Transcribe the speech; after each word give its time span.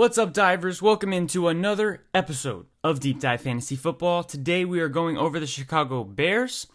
What's 0.00 0.16
up, 0.16 0.32
divers? 0.32 0.80
Welcome 0.80 1.12
into 1.12 1.48
another 1.48 2.06
episode 2.14 2.64
of 2.82 3.00
Deep 3.00 3.20
Dive 3.20 3.42
Fantasy 3.42 3.76
Football. 3.76 4.24
Today 4.24 4.64
we 4.64 4.80
are 4.80 4.88
going 4.88 5.18
over 5.18 5.38
the 5.38 5.46
Chicago 5.46 6.04
Bears. 6.04 6.66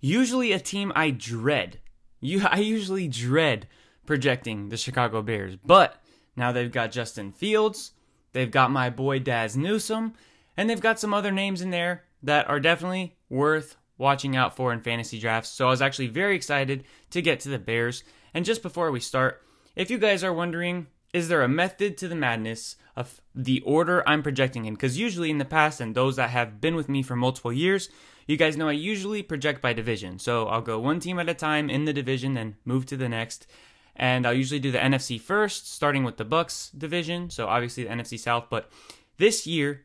Usually 0.00 0.50
a 0.50 0.58
team 0.58 0.90
I 0.96 1.10
dread. 1.10 1.78
You, 2.20 2.44
I 2.50 2.58
usually 2.58 3.06
dread 3.06 3.68
projecting 4.04 4.68
the 4.68 4.76
Chicago 4.76 5.22
Bears, 5.22 5.54
but 5.64 6.02
now 6.34 6.50
they've 6.50 6.72
got 6.72 6.90
Justin 6.90 7.30
Fields, 7.30 7.92
they've 8.32 8.50
got 8.50 8.72
my 8.72 8.90
boy 8.90 9.20
Dazz 9.20 9.56
Newsome, 9.56 10.14
and 10.56 10.68
they've 10.68 10.80
got 10.80 10.98
some 10.98 11.14
other 11.14 11.30
names 11.30 11.62
in 11.62 11.70
there 11.70 12.02
that 12.24 12.50
are 12.50 12.58
definitely 12.58 13.14
worth 13.28 13.76
watching 13.96 14.34
out 14.34 14.56
for 14.56 14.72
in 14.72 14.80
fantasy 14.80 15.20
drafts. 15.20 15.50
So 15.50 15.68
I 15.68 15.70
was 15.70 15.82
actually 15.82 16.08
very 16.08 16.34
excited 16.34 16.82
to 17.10 17.22
get 17.22 17.38
to 17.40 17.48
the 17.48 17.60
Bears. 17.60 18.02
And 18.34 18.44
just 18.44 18.60
before 18.60 18.90
we 18.90 18.98
start, 18.98 19.40
if 19.76 19.88
you 19.88 19.98
guys 19.98 20.24
are 20.24 20.34
wondering 20.34 20.88
is 21.12 21.28
there 21.28 21.42
a 21.42 21.48
method 21.48 21.96
to 21.98 22.08
the 22.08 22.14
madness 22.14 22.76
of 22.96 23.20
the 23.34 23.60
order 23.60 24.02
I'm 24.08 24.22
projecting 24.22 24.64
in? 24.64 24.74
Because 24.74 24.98
usually 24.98 25.30
in 25.30 25.38
the 25.38 25.44
past, 25.44 25.80
and 25.80 25.94
those 25.94 26.16
that 26.16 26.30
have 26.30 26.60
been 26.60 26.74
with 26.74 26.88
me 26.88 27.02
for 27.02 27.16
multiple 27.16 27.52
years, 27.52 27.90
you 28.26 28.36
guys 28.36 28.56
know 28.56 28.68
I 28.68 28.72
usually 28.72 29.22
project 29.22 29.60
by 29.60 29.72
division. 29.72 30.18
So 30.18 30.46
I'll 30.46 30.62
go 30.62 30.78
one 30.78 31.00
team 31.00 31.18
at 31.18 31.28
a 31.28 31.34
time 31.34 31.68
in 31.68 31.84
the 31.84 31.92
division, 31.92 32.34
then 32.34 32.56
move 32.64 32.86
to 32.86 32.96
the 32.96 33.08
next. 33.08 33.46
And 33.94 34.26
I'll 34.26 34.32
usually 34.32 34.60
do 34.60 34.72
the 34.72 34.78
NFC 34.78 35.20
first, 35.20 35.70
starting 35.70 36.02
with 36.02 36.16
the 36.16 36.24
Bucs 36.24 36.70
division. 36.76 37.28
So 37.28 37.46
obviously 37.46 37.84
the 37.84 37.90
NFC 37.90 38.18
South. 38.18 38.46
But 38.48 38.70
this 39.18 39.46
year, 39.46 39.84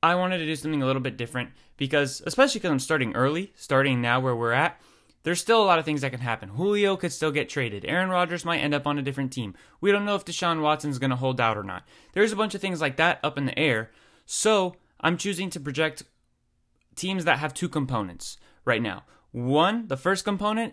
I 0.00 0.14
wanted 0.14 0.38
to 0.38 0.46
do 0.46 0.54
something 0.54 0.82
a 0.82 0.86
little 0.86 1.02
bit 1.02 1.16
different 1.16 1.50
because, 1.76 2.22
especially 2.24 2.60
because 2.60 2.70
I'm 2.70 2.78
starting 2.78 3.16
early, 3.16 3.52
starting 3.56 4.00
now 4.00 4.20
where 4.20 4.36
we're 4.36 4.52
at, 4.52 4.80
there's 5.28 5.42
still 5.42 5.62
a 5.62 5.66
lot 5.66 5.78
of 5.78 5.84
things 5.84 6.00
that 6.00 6.10
can 6.10 6.20
happen. 6.20 6.48
Julio 6.48 6.96
could 6.96 7.12
still 7.12 7.30
get 7.30 7.50
traded. 7.50 7.84
Aaron 7.84 8.08
Rodgers 8.08 8.46
might 8.46 8.60
end 8.60 8.72
up 8.72 8.86
on 8.86 8.96
a 8.98 9.02
different 9.02 9.30
team. 9.30 9.52
We 9.78 9.92
don't 9.92 10.06
know 10.06 10.14
if 10.14 10.24
Deshaun 10.24 10.62
Watson's 10.62 10.98
going 10.98 11.10
to 11.10 11.16
hold 11.16 11.38
out 11.38 11.58
or 11.58 11.62
not. 11.62 11.86
There's 12.14 12.32
a 12.32 12.36
bunch 12.36 12.54
of 12.54 12.62
things 12.62 12.80
like 12.80 12.96
that 12.96 13.20
up 13.22 13.36
in 13.36 13.44
the 13.44 13.58
air. 13.58 13.90
So 14.24 14.76
I'm 15.02 15.18
choosing 15.18 15.50
to 15.50 15.60
project 15.60 16.04
teams 16.96 17.26
that 17.26 17.40
have 17.40 17.52
two 17.52 17.68
components 17.68 18.38
right 18.64 18.80
now. 18.80 19.04
One, 19.30 19.88
the 19.88 19.98
first 19.98 20.24
component 20.24 20.72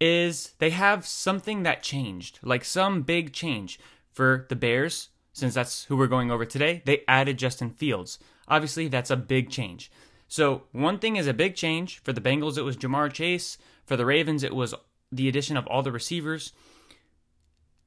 is 0.00 0.54
they 0.60 0.70
have 0.70 1.06
something 1.06 1.64
that 1.64 1.82
changed, 1.82 2.38
like 2.42 2.64
some 2.64 3.02
big 3.02 3.34
change 3.34 3.78
for 4.10 4.46
the 4.48 4.56
Bears, 4.56 5.10
since 5.34 5.52
that's 5.52 5.84
who 5.84 5.96
we're 5.98 6.06
going 6.06 6.30
over 6.30 6.46
today. 6.46 6.80
They 6.86 7.04
added 7.06 7.36
Justin 7.36 7.68
Fields. 7.68 8.18
Obviously, 8.48 8.88
that's 8.88 9.10
a 9.10 9.16
big 9.18 9.50
change. 9.50 9.92
So, 10.26 10.62
one 10.72 10.98
thing 10.98 11.16
is 11.16 11.26
a 11.26 11.34
big 11.34 11.54
change. 11.54 11.98
For 12.02 12.14
the 12.14 12.20
Bengals, 12.22 12.56
it 12.56 12.62
was 12.62 12.78
Ja'Marr 12.78 13.12
Chase. 13.12 13.58
For 13.90 13.96
the 13.96 14.06
Ravens, 14.06 14.44
it 14.44 14.54
was 14.54 14.72
the 15.10 15.28
addition 15.28 15.56
of 15.56 15.66
all 15.66 15.82
the 15.82 15.90
receivers. 15.90 16.52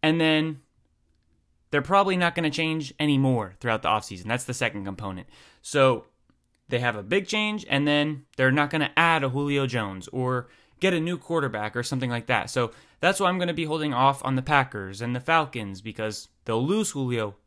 And 0.01 0.19
then 0.19 0.59
they're 1.71 1.81
probably 1.81 2.17
not 2.17 2.35
going 2.35 2.43
to 2.43 2.49
change 2.49 2.93
anymore 2.99 3.53
throughout 3.61 3.83
the 3.83 3.87
offseason. 3.87 4.25
That's 4.25 4.43
the 4.43 4.53
second 4.53 4.83
component. 4.83 5.27
So 5.61 6.07
they 6.67 6.79
have 6.79 6.97
a 6.97 7.03
big 7.03 7.25
change, 7.25 7.65
and 7.69 7.87
then 7.87 8.25
they're 8.35 8.51
not 8.51 8.69
going 8.69 8.81
to 8.81 8.91
add 8.99 9.23
a 9.23 9.29
Julio 9.29 9.65
Jones 9.65 10.09
or 10.09 10.49
get 10.81 10.93
a 10.93 10.99
new 10.99 11.17
quarterback 11.17 11.73
or 11.73 11.83
something 11.83 12.09
like 12.09 12.25
that. 12.25 12.49
So 12.49 12.71
that's 12.99 13.21
why 13.21 13.29
I'm 13.29 13.37
going 13.37 13.47
to 13.47 13.53
be 13.53 13.63
holding 13.63 13.93
off 13.93 14.21
on 14.25 14.35
the 14.35 14.41
Packers 14.41 14.99
and 14.99 15.15
the 15.15 15.21
Falcons 15.21 15.79
because 15.79 16.27
they'll 16.43 16.67
lose 16.67 16.91
Julio, 16.91 17.37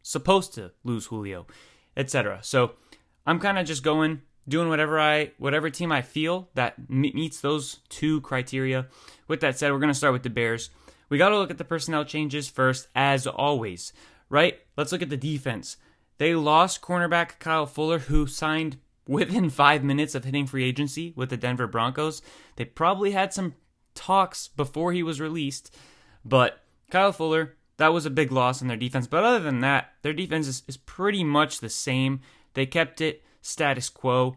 supposed 0.00 0.54
to 0.54 0.72
lose 0.84 1.04
Julio, 1.04 1.46
etc. 1.98 2.38
So 2.40 2.76
I'm 3.26 3.38
kind 3.38 3.58
of 3.58 3.66
just 3.66 3.82
going 3.82 4.22
doing 4.48 4.68
whatever 4.68 4.98
I 4.98 5.32
whatever 5.38 5.70
team 5.70 5.92
I 5.92 6.02
feel 6.02 6.48
that 6.54 6.90
meets 6.90 7.40
those 7.40 7.80
two 7.88 8.20
criteria. 8.22 8.86
With 9.28 9.40
that 9.40 9.58
said, 9.58 9.72
we're 9.72 9.78
going 9.78 9.92
to 9.92 9.94
start 9.94 10.12
with 10.12 10.22
the 10.22 10.30
Bears. 10.30 10.70
We 11.08 11.18
got 11.18 11.30
to 11.30 11.38
look 11.38 11.50
at 11.50 11.58
the 11.58 11.64
personnel 11.64 12.04
changes 12.04 12.48
first 12.48 12.88
as 12.94 13.26
always, 13.26 13.92
right? 14.28 14.58
Let's 14.76 14.92
look 14.92 15.02
at 15.02 15.10
the 15.10 15.16
defense. 15.16 15.76
They 16.18 16.34
lost 16.34 16.82
cornerback 16.82 17.38
Kyle 17.38 17.66
Fuller 17.66 17.98
who 17.98 18.26
signed 18.26 18.78
within 19.06 19.50
5 19.50 19.84
minutes 19.84 20.14
of 20.14 20.24
hitting 20.24 20.46
free 20.46 20.64
agency 20.64 21.12
with 21.16 21.30
the 21.30 21.36
Denver 21.36 21.66
Broncos. 21.66 22.22
They 22.56 22.64
probably 22.64 23.12
had 23.12 23.32
some 23.32 23.54
talks 23.94 24.48
before 24.48 24.92
he 24.92 25.02
was 25.02 25.20
released, 25.20 25.74
but 26.24 26.60
Kyle 26.90 27.12
Fuller 27.12 27.56
that 27.80 27.94
was 27.94 28.04
a 28.04 28.10
big 28.10 28.30
loss 28.30 28.60
in 28.60 28.68
their 28.68 28.76
defense. 28.76 29.06
But 29.06 29.24
other 29.24 29.40
than 29.40 29.60
that, 29.60 29.94
their 30.02 30.12
defense 30.12 30.46
is, 30.46 30.62
is 30.68 30.76
pretty 30.76 31.24
much 31.24 31.60
the 31.60 31.70
same. 31.70 32.20
They 32.52 32.66
kept 32.66 33.00
it 33.00 33.24
status 33.40 33.88
quo. 33.88 34.36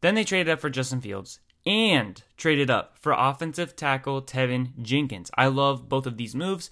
Then 0.00 0.14
they 0.14 0.24
traded 0.24 0.52
up 0.52 0.60
for 0.60 0.70
Justin 0.70 1.00
Fields 1.00 1.40
and 1.66 2.22
traded 2.36 2.70
up 2.70 2.98
for 2.98 3.12
offensive 3.12 3.74
tackle 3.74 4.22
Teven 4.22 4.72
Jenkins. 4.82 5.30
I 5.36 5.46
love 5.46 5.88
both 5.88 6.06
of 6.06 6.16
these 6.16 6.34
moves. 6.34 6.70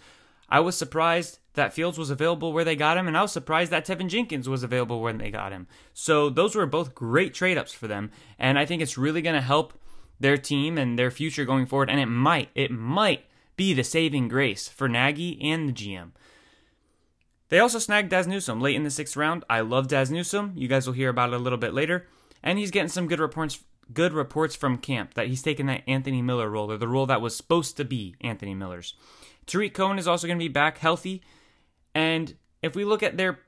I 0.49 0.61
was 0.61 0.77
surprised 0.77 1.39
that 1.55 1.73
Fields 1.73 1.99
was 1.99 2.11
available 2.11 2.53
where 2.53 2.65
they 2.65 2.77
got 2.77 2.99
him, 2.99 3.09
and 3.09 3.17
I 3.17 3.23
was 3.23 3.33
surprised 3.33 3.71
that 3.73 3.87
Teven 3.87 4.09
Jenkins 4.09 4.49
was 4.49 4.63
available 4.63 5.01
when 5.01 5.19
they 5.19 5.31
got 5.31 5.53
him. 5.53 5.67
So 5.95 6.29
those 6.29 6.55
were 6.55 6.67
both 6.67 6.95
great 6.95 7.33
trade 7.33 7.57
ups 7.57 7.73
for 7.73 7.87
them, 7.87 8.11
and 8.39 8.59
I 8.59 8.67
think 8.67 8.83
it's 8.83 8.99
really 8.99 9.23
going 9.23 9.35
to 9.35 9.41
help 9.41 9.73
their 10.21 10.37
team 10.37 10.77
and 10.77 10.99
their 10.99 11.11
future 11.11 11.45
going 11.45 11.67
forward. 11.67 11.91
And 11.91 12.01
it 12.01 12.07
might, 12.07 12.51
it 12.55 12.71
might 12.71 13.25
be 13.57 13.73
the 13.73 13.85
saving 13.85 14.29
grace 14.29 14.69
for 14.69 14.89
Nagy 14.89 15.41
and 15.41 15.69
the 15.69 15.73
GM. 15.73 16.11
They 17.53 17.59
also 17.59 17.79
snagged 17.79 18.09
Dazz 18.09 18.27
Newsome 18.27 18.63
late 18.63 18.77
in 18.77 18.83
the 18.83 18.91
sixth 18.91 19.15
round. 19.15 19.45
I 19.51 19.61
love 19.61 19.87
Dazz 19.87 20.11
Newsome. 20.11 20.55
You 20.57 20.69
guys 20.69 20.87
will 20.87 20.95
hear 20.95 21.11
about 21.11 21.35
it 21.35 21.37
a 21.37 21.39
little 21.39 21.59
bit 21.59 21.75
later. 21.75 22.09
And 22.43 22.59
he's 22.59 22.71
getting 22.71 22.89
some 22.89 23.07
good 23.07 23.21
reports 23.21 23.63
good 23.93 24.15
reports 24.15 24.57
from 24.57 24.79
camp 24.79 25.13
that 25.15 25.27
he's 25.27 25.43
taken 25.43 25.67
that 25.67 25.83
Anthony 25.87 26.23
Miller 26.23 26.49
role, 26.49 26.73
or 26.73 26.79
the 26.79 26.89
role 26.89 27.05
that 27.05 27.21
was 27.21 27.37
supposed 27.37 27.77
to 27.77 27.85
be 27.85 28.15
Anthony 28.23 28.55
Miller's. 28.55 28.95
Tarik 29.45 29.75
Cohen 29.75 29.99
is 29.99 30.09
also 30.09 30.27
going 30.27 30.39
to 30.39 30.43
be 30.43 30.49
back 30.49 30.79
healthy. 30.79 31.21
And 31.95 32.35
if 32.63 32.75
we 32.75 32.87
look 32.87 33.03
at 33.03 33.19
their 33.19 33.41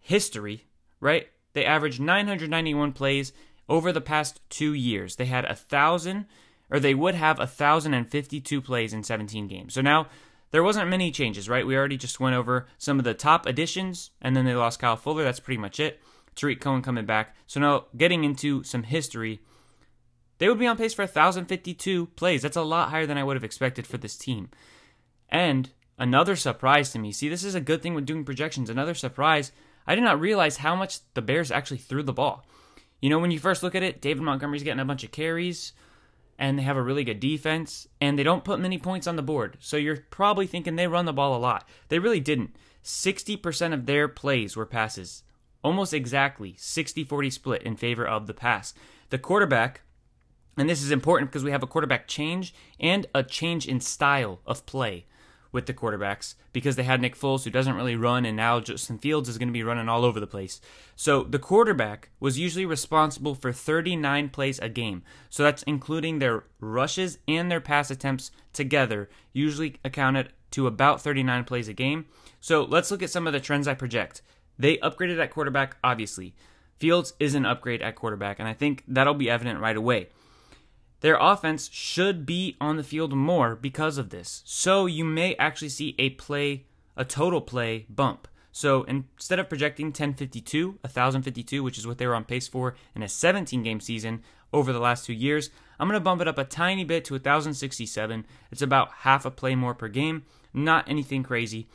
history, 0.00 0.66
right, 0.98 1.28
they 1.52 1.64
averaged 1.64 2.00
991 2.00 2.90
plays 2.90 3.32
over 3.68 3.92
the 3.92 4.00
past 4.00 4.40
two 4.50 4.74
years. 4.74 5.14
They 5.14 5.26
had 5.26 5.44
a 5.44 5.54
thousand, 5.54 6.26
or 6.72 6.80
they 6.80 6.96
would 6.96 7.14
have 7.14 7.38
a 7.38 7.46
thousand 7.46 7.94
and 7.94 8.10
fifty-two 8.10 8.60
plays 8.60 8.92
in 8.92 9.04
17 9.04 9.46
games. 9.46 9.74
So 9.74 9.80
now 9.80 10.08
there 10.52 10.62
wasn't 10.62 10.88
many 10.88 11.10
changes, 11.10 11.48
right? 11.48 11.66
We 11.66 11.76
already 11.76 11.96
just 11.96 12.20
went 12.20 12.36
over 12.36 12.66
some 12.78 12.98
of 12.98 13.04
the 13.04 13.14
top 13.14 13.46
additions, 13.46 14.10
and 14.20 14.36
then 14.36 14.44
they 14.44 14.54
lost 14.54 14.78
Kyle 14.78 14.96
Fuller. 14.96 15.24
That's 15.24 15.40
pretty 15.40 15.58
much 15.58 15.80
it. 15.80 16.00
Tarik 16.34 16.60
Cohen 16.60 16.82
coming 16.82 17.06
back. 17.06 17.34
So 17.46 17.58
now 17.58 17.86
getting 17.96 18.22
into 18.24 18.62
some 18.62 18.84
history, 18.84 19.40
they 20.38 20.48
would 20.48 20.58
be 20.58 20.66
on 20.66 20.76
pace 20.76 20.94
for 20.94 21.02
1,052 21.04 22.06
plays. 22.06 22.42
That's 22.42 22.56
a 22.56 22.62
lot 22.62 22.90
higher 22.90 23.06
than 23.06 23.18
I 23.18 23.24
would 23.24 23.36
have 23.36 23.44
expected 23.44 23.86
for 23.86 23.98
this 23.98 24.16
team. 24.16 24.50
And 25.28 25.70
another 25.98 26.36
surprise 26.36 26.92
to 26.92 26.98
me. 26.98 27.12
See, 27.12 27.28
this 27.28 27.44
is 27.44 27.54
a 27.54 27.60
good 27.60 27.82
thing 27.82 27.94
with 27.94 28.06
doing 28.06 28.24
projections. 28.24 28.70
Another 28.70 28.94
surprise. 28.94 29.52
I 29.86 29.94
did 29.94 30.04
not 30.04 30.20
realize 30.20 30.58
how 30.58 30.76
much 30.76 30.98
the 31.14 31.22
Bears 31.22 31.50
actually 31.50 31.78
threw 31.78 32.02
the 32.02 32.12
ball. 32.12 32.44
You 33.00 33.08
know, 33.10 33.18
when 33.18 33.30
you 33.30 33.38
first 33.38 33.62
look 33.62 33.74
at 33.74 33.82
it, 33.82 34.00
David 34.00 34.22
Montgomery's 34.22 34.62
getting 34.62 34.80
a 34.80 34.84
bunch 34.84 35.02
of 35.02 35.12
carries 35.12 35.72
and 36.42 36.58
they 36.58 36.64
have 36.64 36.76
a 36.76 36.82
really 36.82 37.04
good 37.04 37.20
defense, 37.20 37.86
and 38.00 38.18
they 38.18 38.24
don't 38.24 38.42
put 38.42 38.58
many 38.58 38.76
points 38.76 39.06
on 39.06 39.14
the 39.14 39.22
board. 39.22 39.56
So 39.60 39.76
you're 39.76 39.98
probably 40.10 40.48
thinking 40.48 40.74
they 40.74 40.88
run 40.88 41.04
the 41.04 41.12
ball 41.12 41.36
a 41.36 41.38
lot. 41.38 41.68
They 41.88 42.00
really 42.00 42.18
didn't. 42.18 42.56
60% 42.82 43.72
of 43.72 43.86
their 43.86 44.08
plays 44.08 44.56
were 44.56 44.66
passes, 44.66 45.22
almost 45.62 45.94
exactly 45.94 46.56
60 46.58 47.04
40 47.04 47.30
split 47.30 47.62
in 47.62 47.76
favor 47.76 48.04
of 48.04 48.26
the 48.26 48.34
pass. 48.34 48.74
The 49.10 49.18
quarterback, 49.18 49.82
and 50.56 50.68
this 50.68 50.82
is 50.82 50.90
important 50.90 51.30
because 51.30 51.44
we 51.44 51.52
have 51.52 51.62
a 51.62 51.68
quarterback 51.68 52.08
change 52.08 52.52
and 52.80 53.06
a 53.14 53.22
change 53.22 53.68
in 53.68 53.78
style 53.78 54.40
of 54.44 54.66
play 54.66 55.06
with 55.52 55.66
the 55.66 55.74
quarterbacks 55.74 56.34
because 56.52 56.76
they 56.76 56.82
had 56.82 57.00
Nick 57.00 57.14
Foles, 57.16 57.44
who 57.44 57.50
doesn't 57.50 57.76
really 57.76 57.94
run, 57.94 58.24
and 58.24 58.36
now 58.36 58.58
Justin 58.58 58.98
Fields 58.98 59.28
is 59.28 59.38
going 59.38 59.48
to 59.48 59.52
be 59.52 59.62
running 59.62 59.88
all 59.88 60.04
over 60.04 60.18
the 60.18 60.26
place. 60.26 60.60
So 60.96 61.22
the 61.22 61.38
quarterback 61.38 62.08
was 62.18 62.38
usually 62.38 62.66
responsible 62.66 63.34
for 63.34 63.52
39 63.52 64.30
plays 64.30 64.58
a 64.58 64.68
game. 64.68 65.02
So 65.28 65.42
that's 65.42 65.62
including 65.64 66.18
their 66.18 66.44
rushes 66.58 67.18
and 67.28 67.50
their 67.50 67.60
pass 67.60 67.90
attempts 67.90 68.30
together, 68.52 69.10
usually 69.32 69.76
accounted 69.84 70.32
to 70.52 70.66
about 70.66 71.02
39 71.02 71.44
plays 71.44 71.68
a 71.68 71.72
game. 71.72 72.06
So 72.40 72.64
let's 72.64 72.90
look 72.90 73.02
at 73.02 73.10
some 73.10 73.26
of 73.26 73.32
the 73.32 73.40
trends 73.40 73.68
I 73.68 73.74
project. 73.74 74.22
They 74.58 74.78
upgraded 74.78 75.20
at 75.20 75.30
quarterback, 75.30 75.76
obviously. 75.84 76.34
Fields 76.78 77.14
is 77.20 77.34
an 77.34 77.46
upgrade 77.46 77.82
at 77.82 77.94
quarterback, 77.94 78.38
and 78.38 78.48
I 78.48 78.54
think 78.54 78.82
that'll 78.88 79.14
be 79.14 79.30
evident 79.30 79.60
right 79.60 79.76
away. 79.76 80.08
Their 81.02 81.18
offense 81.20 81.68
should 81.72 82.24
be 82.24 82.56
on 82.60 82.76
the 82.76 82.84
field 82.84 83.12
more 83.12 83.56
because 83.56 83.98
of 83.98 84.10
this. 84.10 84.42
So 84.44 84.86
you 84.86 85.04
may 85.04 85.34
actually 85.34 85.68
see 85.68 85.94
a 85.98 86.10
play 86.10 86.64
a 86.96 87.04
total 87.04 87.40
play 87.40 87.86
bump. 87.88 88.28
So 88.52 88.82
instead 88.84 89.38
of 89.38 89.48
projecting 89.48 89.86
1052, 89.86 90.78
1052, 90.82 91.62
which 91.62 91.78
is 91.78 91.86
what 91.86 91.98
they 91.98 92.06
were 92.06 92.14
on 92.14 92.24
pace 92.24 92.46
for 92.46 92.76
in 92.94 93.02
a 93.02 93.08
17 93.08 93.62
game 93.62 93.80
season 93.80 94.22
over 94.52 94.72
the 94.72 94.78
last 94.78 95.06
two 95.06 95.12
years, 95.12 95.50
I'm 95.80 95.88
going 95.88 95.98
to 95.98 96.04
bump 96.04 96.20
it 96.20 96.28
up 96.28 96.38
a 96.38 96.44
tiny 96.44 96.84
bit 96.84 97.04
to 97.06 97.14
1067. 97.14 98.26
It's 98.52 98.62
about 98.62 98.92
half 98.98 99.24
a 99.24 99.30
play 99.30 99.54
more 99.54 99.74
per 99.74 99.88
game, 99.88 100.24
not 100.52 100.88
anything 100.88 101.22
crazy. 101.22 101.66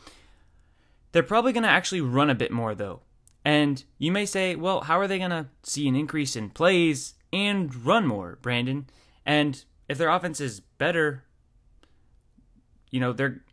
They're 1.11 1.23
probably 1.23 1.51
going 1.51 1.63
to 1.63 1.69
actually 1.69 2.01
run 2.01 2.29
a 2.29 2.35
bit 2.35 2.51
more 2.51 2.75
though. 2.75 3.01
And 3.43 3.83
you 3.97 4.11
may 4.11 4.25
say, 4.25 4.55
well, 4.55 4.81
how 4.81 4.99
are 4.99 5.07
they 5.07 5.17
going 5.17 5.31
to 5.31 5.47
see 5.63 5.87
an 5.87 5.95
increase 5.95 6.35
in 6.35 6.51
plays 6.51 7.15
and 7.33 7.75
run 7.85 8.05
more, 8.05 8.37
Brandon? 8.41 8.87
And 9.27 9.63
if 9.89 9.97
their 9.97 10.09
offense 10.09 10.39
is 10.39 10.61
better, 10.61 11.25
you 12.89 12.99
know, 13.01 13.13
they're 13.13 13.43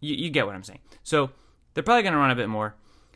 you, 0.00 0.16
you 0.16 0.30
get 0.30 0.44
what 0.44 0.56
I'm 0.56 0.64
saying. 0.64 0.80
So 1.04 1.30
they're 1.72 1.84
probably 1.84 2.02
going 2.02 2.12
to 2.12 2.18
run 2.18 2.32
a 2.32 2.36
bit 2.36 2.48
more. 2.48 2.74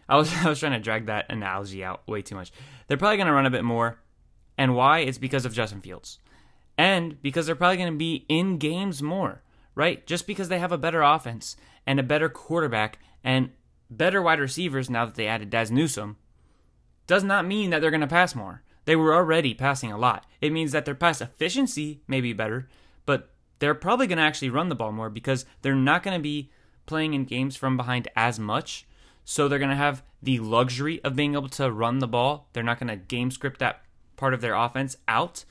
I 0.08 0.16
was 0.16 0.32
I 0.44 0.48
was 0.48 0.60
trying 0.60 0.72
to 0.72 0.78
drag 0.78 1.06
that 1.06 1.26
analogy 1.28 1.84
out 1.84 2.06
way 2.08 2.22
too 2.22 2.36
much. 2.36 2.52
They're 2.86 2.96
probably 2.96 3.16
going 3.16 3.26
to 3.26 3.32
run 3.32 3.46
a 3.46 3.50
bit 3.50 3.64
more, 3.64 3.98
and 4.56 4.74
why? 4.74 5.00
It's 5.00 5.18
because 5.18 5.44
of 5.44 5.52
Justin 5.52 5.80
Fields, 5.80 6.20
and 6.78 7.20
because 7.20 7.46
they're 7.46 7.56
probably 7.56 7.78
going 7.78 7.92
to 7.92 7.98
be 7.98 8.24
in 8.28 8.58
games 8.58 9.02
more, 9.02 9.42
right? 9.74 10.06
Just 10.06 10.26
because 10.26 10.48
they 10.48 10.60
have 10.60 10.72
a 10.72 10.78
better 10.78 11.02
offense 11.02 11.56
and 11.86 11.98
a 11.98 12.04
better 12.04 12.28
quarterback 12.28 12.98
and 13.24 13.50
better 13.90 14.22
wide 14.22 14.40
receivers 14.40 14.88
now 14.88 15.04
that 15.04 15.14
they 15.14 15.26
added 15.26 15.50
Dazz 15.50 15.70
Newsome, 15.70 16.16
does 17.06 17.24
not 17.24 17.46
mean 17.46 17.70
that 17.70 17.80
they're 17.80 17.90
going 17.90 18.00
to 18.00 18.06
pass 18.06 18.34
more. 18.34 18.62
They 18.84 18.96
were 18.96 19.14
already 19.14 19.54
passing 19.54 19.90
a 19.90 19.98
lot. 19.98 20.26
It 20.40 20.52
means 20.52 20.72
that 20.72 20.84
their 20.84 20.94
pass 20.94 21.20
efficiency 21.20 22.02
may 22.06 22.20
be 22.20 22.32
better, 22.32 22.68
but 23.06 23.30
they're 23.58 23.74
probably 23.74 24.06
going 24.06 24.18
to 24.18 24.24
actually 24.24 24.50
run 24.50 24.68
the 24.68 24.74
ball 24.74 24.92
more 24.92 25.10
because 25.10 25.46
they're 25.62 25.74
not 25.74 26.02
going 26.02 26.16
to 26.16 26.22
be 26.22 26.50
playing 26.86 27.14
in 27.14 27.24
games 27.24 27.56
from 27.56 27.76
behind 27.76 28.08
as 28.14 28.38
much. 28.38 28.86
So 29.24 29.48
they're 29.48 29.58
going 29.58 29.70
to 29.70 29.76
have 29.76 30.02
the 30.22 30.38
luxury 30.38 31.02
of 31.02 31.16
being 31.16 31.34
able 31.34 31.48
to 31.50 31.70
run 31.70 31.98
the 31.98 32.08
ball. 32.08 32.48
They're 32.52 32.62
not 32.62 32.78
going 32.78 32.88
to 32.88 32.96
game 32.96 33.30
script 33.30 33.60
that 33.60 33.82
part 34.16 34.34
of 34.34 34.40
their 34.40 34.54
offense 34.54 34.96
out 35.08 35.44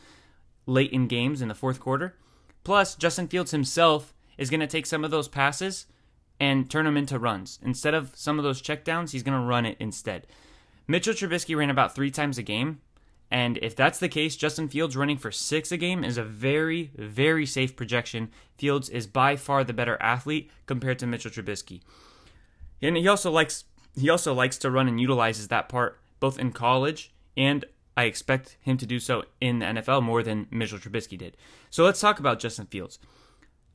late 0.66 0.92
in 0.92 1.08
games 1.08 1.42
in 1.42 1.48
the 1.48 1.56
fourth 1.56 1.80
quarter. 1.80 2.16
Plus, 2.64 2.96
Justin 2.96 3.28
Fields 3.28 3.52
himself 3.52 4.14
is 4.38 4.50
going 4.50 4.60
to 4.60 4.68
take 4.68 4.86
some 4.86 5.04
of 5.04 5.12
those 5.12 5.28
passes 5.28 5.88
and 6.40 6.70
turn 6.70 6.86
them 6.86 6.98
into 6.98 7.20
runs. 7.20 7.60
Instead 7.64 7.94
of 7.94 8.12
some 8.16 8.38
of 8.38 8.44
those 8.44 8.62
checkdowns, 8.62 9.12
he's 9.12 9.24
going 9.24 9.40
to 9.40 9.46
run 9.46 9.66
it 9.66 9.78
instead. 9.80 10.28
Mitchell 10.88 11.14
Trubisky 11.14 11.56
ran 11.56 11.70
about 11.70 11.96
three 11.96 12.12
times 12.12 12.38
a 12.38 12.44
game. 12.44 12.82
And 13.34 13.58
if 13.64 13.76
that's 13.76 13.98
the 13.98 14.10
case, 14.10 14.36
Justin 14.36 14.70
Fields 14.70 14.96
running 14.96 15.18
for 15.18 15.32
six 15.32 15.72
a 15.72 15.78
game 15.78 16.04
is 16.04 16.20
a 16.20 16.24
very, 16.24 16.92
very 16.96 17.48
safe 17.48 17.76
projection. 17.76 18.30
Fields 18.60 18.90
is 18.90 19.08
by 19.08 19.38
far 19.38 19.64
the 19.64 19.74
better 19.74 19.98
athlete 20.00 20.52
compared 20.68 21.00
to 21.00 21.08
Mitchell 21.08 21.32
Trubisky. 21.32 21.82
And 22.80 22.96
he 22.96 23.08
also 23.08 23.32
likes 23.32 23.66
he 24.00 24.08
also 24.08 24.36
likes 24.36 24.60
to 24.60 24.70
run 24.70 24.88
and 24.88 25.02
utilizes 25.02 25.48
that 25.48 25.68
part 25.68 26.00
both 26.20 26.38
in 26.38 26.52
college 26.52 27.12
and 27.36 27.66
I 27.98 28.04
expect 28.04 28.58
him 28.62 28.78
to 28.78 28.86
do 28.86 29.00
so 29.00 29.24
in 29.42 29.60
the 29.60 29.66
NFL 29.66 30.04
more 30.04 30.22
than 30.22 30.48
Mitchell 30.52 30.78
Trubisky 30.78 31.18
did. 31.18 31.36
So 31.72 31.84
let's 31.84 32.02
talk 32.02 32.20
about 32.20 32.40
Justin 32.40 32.68
Fields. 32.68 33.00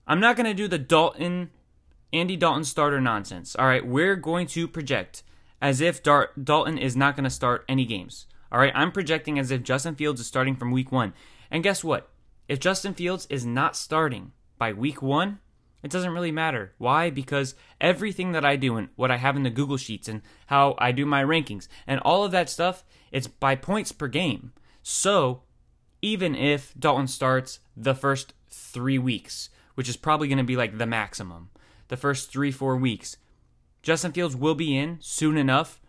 I'm 0.07 0.21
not 0.21 0.37
going 0.37 0.47
to 0.47 0.55
do 0.55 0.69
the 0.69 0.79
Dalton 0.79 1.51
Andy 2.13 2.37
Dalton 2.37 2.65
starter 2.65 3.01
nonsense. 3.01 3.57
All 3.57 3.67
right, 3.67 3.85
we're 3.85 4.17
going 4.17 4.47
to 4.49 4.69
project 4.69 5.25
as 5.61 5.81
if 5.81 6.01
Dalton 6.01 6.79
is 6.79 6.97
not 6.97 7.17
going 7.17 7.25
to 7.25 7.31
start 7.31 7.65
any 7.69 7.85
games. 7.85 8.27
All 8.51 8.59
right, 8.59 8.73
I'm 8.75 8.93
projecting 8.93 9.39
as 9.39 9.51
if 9.51 9.63
Justin 9.63 9.95
Fields 9.95 10.21
is 10.21 10.27
starting 10.27 10.57
from 10.57 10.71
week 10.71 10.91
one. 10.91 11.13
And 11.51 11.63
guess 11.63 11.85
what? 11.85 12.11
If 12.49 12.61
Justin 12.61 12.95
Fields 12.95 13.27
is 13.29 13.45
not 13.45 13.77
starting 13.77 14.33
by 14.57 14.73
week 14.73 15.03
one, 15.03 15.41
it 15.83 15.91
doesn't 15.91 16.13
really 16.13 16.33
matter. 16.33 16.73
Why? 16.79 17.11
Because 17.11 17.55
everything 17.81 18.33
that 18.33 18.45
I 18.45 18.57
do 18.57 18.77
and 18.77 18.89
what 18.97 19.11
I 19.11 19.17
have 19.17 19.37
in 19.37 19.43
the 19.43 19.51
Google 19.51 19.77
Sheets 19.77 20.09
and 20.09 20.23
how 20.47 20.75
I 20.79 20.93
do 20.93 21.07
my 21.07 21.23
rankings 21.23 21.69
and 21.87 22.01
all 22.01 22.25
of 22.25 22.33
that 22.33 22.49
stuff, 22.49 22.85
it's 23.13 23.27
by 23.27 23.55
points 23.55 23.93
per 23.93 24.09
game. 24.09 24.53
So 24.83 25.43
even 26.01 26.35
if 26.35 26.75
Dalton 26.79 27.07
starts 27.07 27.61
the 27.77 27.95
first 27.95 28.33
three 28.49 28.99
weeks, 28.99 29.51
which 29.75 29.89
is 29.89 29.97
probably 29.97 30.27
going 30.27 30.39
to 30.39 30.45
be 30.45 30.57
like 30.57 30.79
the 30.79 30.87
maximum, 30.87 31.51
the 31.89 31.97
first 31.97 32.33
three, 32.33 32.51
four 32.51 32.77
weeks, 32.77 33.17
Justin 33.83 34.13
Fields 34.13 34.35
will 34.35 34.55
be 34.55 34.77
in 34.77 34.99
soon 35.01 35.37
enough 35.37 35.81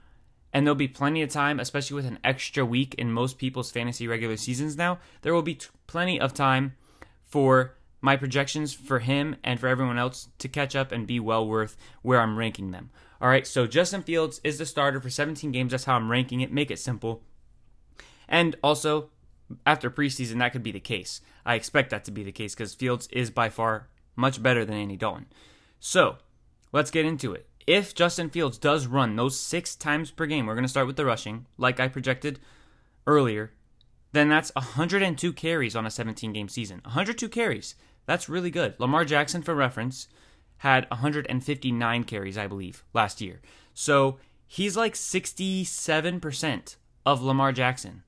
and 0.53 0.65
there'll 0.65 0.75
be 0.75 0.87
plenty 0.87 1.21
of 1.21 1.29
time, 1.29 1.59
especially 1.59 1.95
with 1.95 2.05
an 2.05 2.19
extra 2.23 2.65
week 2.65 2.95
in 2.95 3.11
most 3.11 3.37
people's 3.37 3.71
fantasy 3.71 4.07
regular 4.07 4.37
seasons 4.37 4.75
now. 4.75 4.99
There 5.21 5.33
will 5.33 5.41
be 5.41 5.55
t- 5.55 5.67
plenty 5.87 6.19
of 6.19 6.33
time 6.33 6.75
for 7.21 7.75
my 8.01 8.15
projections 8.15 8.73
for 8.73 8.99
him 8.99 9.35
and 9.43 9.59
for 9.59 9.67
everyone 9.67 9.99
else 9.99 10.29
to 10.39 10.47
catch 10.47 10.75
up 10.75 10.91
and 10.91 11.05
be 11.05 11.19
well 11.19 11.47
worth 11.47 11.77
where 12.01 12.19
I'm 12.19 12.37
ranking 12.37 12.71
them. 12.71 12.89
All 13.21 13.29
right, 13.29 13.45
so 13.45 13.67
Justin 13.67 14.01
Fields 14.01 14.39
is 14.43 14.57
the 14.57 14.65
starter 14.65 15.01
for 15.01 15.09
17 15.09 15.51
games. 15.51 15.71
That's 15.71 15.83
how 15.83 15.95
I'm 15.95 16.09
ranking 16.09 16.41
it. 16.41 16.51
Make 16.51 16.71
it 16.71 16.79
simple. 16.79 17.21
And 18.27 18.55
also, 18.63 19.09
after 19.65 19.89
preseason, 19.91 20.39
that 20.39 20.53
could 20.53 20.63
be 20.63 20.71
the 20.71 20.79
case. 20.79 21.19
I 21.45 21.55
expect 21.55 21.89
that 21.89 22.05
to 22.05 22.11
be 22.11 22.23
the 22.23 22.31
case 22.31 22.55
because 22.55 22.73
Fields 22.73 23.07
is 23.11 23.29
by 23.29 23.49
far 23.49 23.89
much 24.15 24.41
better 24.41 24.63
than 24.63 24.77
Andy 24.77 24.95
Dalton. 24.95 25.27
So, 25.79 26.17
let's 26.71 26.91
get 26.91 27.05
into 27.05 27.33
it 27.33 27.48
if 27.69 27.93
Justin 27.93 28.31
Fields 28.31 28.57
does 28.57 28.87
run 28.87 29.15
those 29.15 29.39
six 29.39 29.75
times 29.75 30.09
per 30.09 30.25
game, 30.25 30.47
we're 30.47 30.55
going 30.55 30.63
to 30.63 30.67
start 30.67 30.87
with 30.87 30.95
the 30.95 31.05
rushing, 31.05 31.45
like 31.55 31.79
I 31.79 31.87
projected 31.87 32.39
earlier, 33.05 33.51
then 34.11 34.27
that's 34.27 34.51
102 34.55 35.31
carries 35.33 35.75
on 35.75 35.85
a 35.85 35.91
17 35.91 36.33
game 36.33 36.49
season. 36.49 36.81
102 36.83 37.29
carries. 37.29 37.75
That's 38.07 38.27
really 38.27 38.49
good. 38.49 38.73
Lamar 38.79 39.05
Jackson, 39.05 39.43
for 39.43 39.53
reference, 39.53 40.07
had 40.57 40.89
159 40.89 42.05
carries, 42.05 42.39
I 42.39 42.47
believe, 42.47 42.83
last 42.95 43.21
year. 43.21 43.39
So 43.75 44.17
he's 44.47 44.75
like 44.75 44.95
67% 44.95 46.75
of 47.05 47.21
Lamar 47.21 47.51
Jackson, 47.51 48.01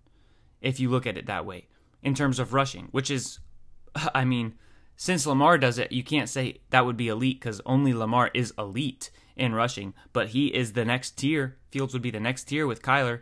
if 0.59 0.79
you 0.79 0.89
look 0.89 1.05
at 1.05 1.19
it 1.19 1.27
that 1.27 1.45
way, 1.45 1.67
in 2.01 2.15
terms 2.15 2.39
of 2.39 2.55
rushing, 2.55 2.87
which 2.89 3.11
is, 3.11 3.37
I 4.15 4.25
mean, 4.25 4.55
since 4.95 5.27
Lamar 5.27 5.59
does 5.59 5.77
it, 5.77 5.91
you 5.91 6.03
can't 6.03 6.29
say 6.29 6.61
that 6.71 6.83
would 6.83 6.97
be 6.97 7.09
elite 7.09 7.39
because 7.39 7.61
only 7.63 7.93
Lamar 7.93 8.31
is 8.33 8.55
elite 8.57 9.11
in 9.35 9.53
rushing, 9.53 9.93
but 10.13 10.29
he 10.29 10.47
is 10.47 10.73
the 10.73 10.85
next 10.85 11.17
tier. 11.17 11.57
Fields 11.71 11.93
would 11.93 12.01
be 12.01 12.11
the 12.11 12.19
next 12.19 12.45
tier 12.45 12.67
with 12.67 12.81
Kyler. 12.81 13.21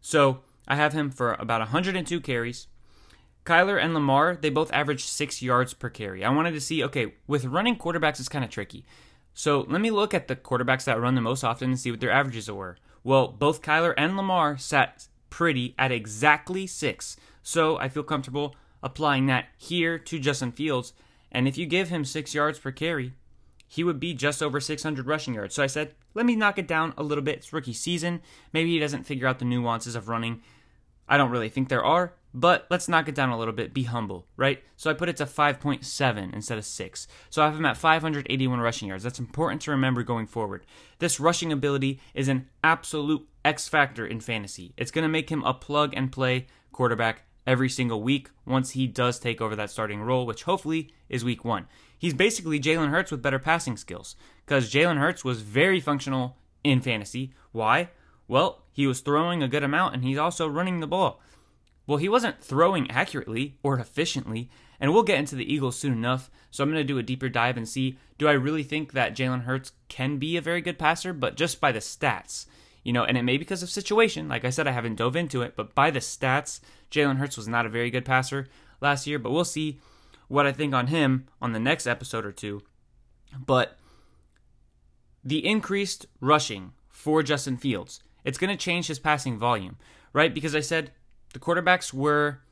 So 0.00 0.40
I 0.68 0.76
have 0.76 0.92
him 0.92 1.10
for 1.10 1.34
about 1.34 1.60
102 1.60 2.20
carries. 2.20 2.66
Kyler 3.44 3.82
and 3.82 3.94
Lamar, 3.94 4.36
they 4.36 4.50
both 4.50 4.72
average 4.72 5.04
six 5.04 5.42
yards 5.42 5.74
per 5.74 5.88
carry. 5.88 6.24
I 6.24 6.30
wanted 6.30 6.52
to 6.52 6.60
see, 6.60 6.84
okay, 6.84 7.14
with 7.26 7.46
running 7.46 7.76
quarterbacks, 7.76 8.20
it's 8.20 8.28
kind 8.28 8.44
of 8.44 8.50
tricky. 8.50 8.84
So 9.34 9.64
let 9.68 9.80
me 9.80 9.90
look 9.90 10.12
at 10.12 10.28
the 10.28 10.36
quarterbacks 10.36 10.84
that 10.84 11.00
run 11.00 11.14
the 11.14 11.20
most 11.20 11.42
often 11.42 11.70
and 11.70 11.78
see 11.78 11.90
what 11.90 12.00
their 12.00 12.10
averages 12.10 12.50
were. 12.50 12.76
Well, 13.02 13.28
both 13.28 13.62
Kyler 13.62 13.94
and 13.96 14.16
Lamar 14.16 14.58
sat 14.58 15.08
pretty 15.30 15.74
at 15.78 15.92
exactly 15.92 16.66
six. 16.66 17.16
So 17.42 17.78
I 17.78 17.88
feel 17.88 18.02
comfortable 18.02 18.54
applying 18.82 19.26
that 19.26 19.46
here 19.56 19.98
to 19.98 20.18
Justin 20.18 20.52
Fields. 20.52 20.92
And 21.32 21.48
if 21.48 21.56
you 21.56 21.66
give 21.66 21.88
him 21.88 22.04
six 22.04 22.34
yards 22.34 22.58
per 22.58 22.72
carry, 22.72 23.14
he 23.72 23.84
would 23.84 24.00
be 24.00 24.12
just 24.12 24.42
over 24.42 24.58
600 24.58 25.06
rushing 25.06 25.34
yards. 25.34 25.54
So 25.54 25.62
I 25.62 25.68
said, 25.68 25.94
let 26.12 26.26
me 26.26 26.34
knock 26.34 26.58
it 26.58 26.66
down 26.66 26.92
a 26.98 27.04
little 27.04 27.22
bit. 27.22 27.36
It's 27.36 27.52
rookie 27.52 27.72
season. 27.72 28.20
Maybe 28.52 28.72
he 28.72 28.80
doesn't 28.80 29.04
figure 29.04 29.28
out 29.28 29.38
the 29.38 29.44
nuances 29.44 29.94
of 29.94 30.08
running. 30.08 30.42
I 31.08 31.16
don't 31.16 31.30
really 31.30 31.48
think 31.48 31.68
there 31.68 31.84
are, 31.84 32.12
but 32.34 32.66
let's 32.68 32.88
knock 32.88 33.08
it 33.08 33.14
down 33.14 33.28
a 33.28 33.38
little 33.38 33.54
bit. 33.54 33.72
Be 33.72 33.84
humble, 33.84 34.26
right? 34.36 34.60
So 34.76 34.90
I 34.90 34.94
put 34.94 35.08
it 35.08 35.16
to 35.18 35.24
5.7 35.24 36.34
instead 36.34 36.58
of 36.58 36.64
6. 36.64 37.08
So 37.30 37.42
I 37.42 37.46
have 37.46 37.54
him 37.54 37.64
at 37.64 37.76
581 37.76 38.58
rushing 38.58 38.88
yards. 38.88 39.04
That's 39.04 39.20
important 39.20 39.62
to 39.62 39.70
remember 39.70 40.02
going 40.02 40.26
forward. 40.26 40.66
This 40.98 41.20
rushing 41.20 41.52
ability 41.52 42.00
is 42.12 42.26
an 42.26 42.48
absolute 42.64 43.28
X 43.44 43.68
factor 43.68 44.04
in 44.04 44.18
fantasy. 44.18 44.74
It's 44.76 44.90
going 44.90 45.04
to 45.04 45.08
make 45.08 45.30
him 45.30 45.44
a 45.44 45.54
plug 45.54 45.94
and 45.94 46.10
play 46.10 46.48
quarterback 46.72 47.22
every 47.46 47.68
single 47.68 48.02
week 48.02 48.30
once 48.44 48.70
he 48.70 48.88
does 48.88 49.20
take 49.20 49.40
over 49.40 49.54
that 49.54 49.70
starting 49.70 50.02
role, 50.02 50.26
which 50.26 50.42
hopefully 50.42 50.92
is 51.08 51.24
week 51.24 51.44
one. 51.44 51.68
He's 52.00 52.14
basically 52.14 52.58
Jalen 52.58 52.88
Hurts 52.88 53.10
with 53.10 53.20
better 53.20 53.38
passing 53.38 53.76
skills 53.76 54.16
because 54.46 54.72
Jalen 54.72 54.96
Hurts 54.96 55.22
was 55.22 55.42
very 55.42 55.80
functional 55.80 56.38
in 56.64 56.80
fantasy. 56.80 57.34
Why? 57.52 57.90
Well, 58.26 58.62
he 58.72 58.86
was 58.86 59.00
throwing 59.00 59.42
a 59.42 59.48
good 59.48 59.62
amount 59.62 59.94
and 59.94 60.02
he's 60.02 60.16
also 60.16 60.48
running 60.48 60.80
the 60.80 60.86
ball. 60.86 61.20
Well, 61.86 61.98
he 61.98 62.08
wasn't 62.08 62.42
throwing 62.42 62.90
accurately 62.90 63.58
or 63.62 63.78
efficiently, 63.78 64.48
and 64.80 64.94
we'll 64.94 65.02
get 65.02 65.18
into 65.18 65.36
the 65.36 65.52
Eagles 65.52 65.76
soon 65.76 65.92
enough. 65.92 66.30
So 66.50 66.64
I'm 66.64 66.70
going 66.70 66.80
to 66.80 66.84
do 66.84 66.96
a 66.96 67.02
deeper 67.02 67.28
dive 67.28 67.58
and 67.58 67.68
see 67.68 67.98
do 68.16 68.28
I 68.28 68.32
really 68.32 68.62
think 68.62 68.92
that 68.92 69.14
Jalen 69.14 69.42
Hurts 69.42 69.72
can 69.88 70.16
be 70.16 70.38
a 70.38 70.40
very 70.40 70.62
good 70.62 70.78
passer, 70.78 71.12
but 71.12 71.36
just 71.36 71.60
by 71.60 71.70
the 71.70 71.80
stats. 71.80 72.46
You 72.82 72.94
know, 72.94 73.04
and 73.04 73.18
it 73.18 73.24
may 73.24 73.32
be 73.32 73.38
because 73.38 73.62
of 73.62 73.68
situation. 73.68 74.26
Like 74.26 74.46
I 74.46 74.50
said, 74.50 74.66
I 74.66 74.72
haven't 74.72 74.96
dove 74.96 75.16
into 75.16 75.42
it, 75.42 75.54
but 75.54 75.74
by 75.74 75.90
the 75.90 75.98
stats, 75.98 76.60
Jalen 76.90 77.18
Hurts 77.18 77.36
was 77.36 77.46
not 77.46 77.66
a 77.66 77.70
very 77.70 77.90
good 77.90 78.06
passer 78.06 78.48
last 78.80 79.06
year, 79.06 79.18
but 79.18 79.32
we'll 79.32 79.44
see 79.44 79.80
what 80.30 80.46
I 80.46 80.52
think 80.52 80.72
on 80.72 80.86
him 80.86 81.26
on 81.42 81.52
the 81.52 81.58
next 81.58 81.88
episode 81.88 82.24
or 82.24 82.30
two. 82.30 82.62
But 83.44 83.76
the 85.24 85.44
increased 85.44 86.06
rushing 86.20 86.72
for 86.88 87.24
Justin 87.24 87.56
Fields, 87.56 88.00
it's 88.24 88.38
going 88.38 88.56
to 88.56 88.64
change 88.64 88.86
his 88.86 89.00
passing 89.00 89.38
volume, 89.38 89.76
right? 90.12 90.32
Because 90.32 90.54
I 90.54 90.60
said 90.60 90.92
the 91.32 91.40
quarterbacks 91.40 91.92
were 91.92 92.42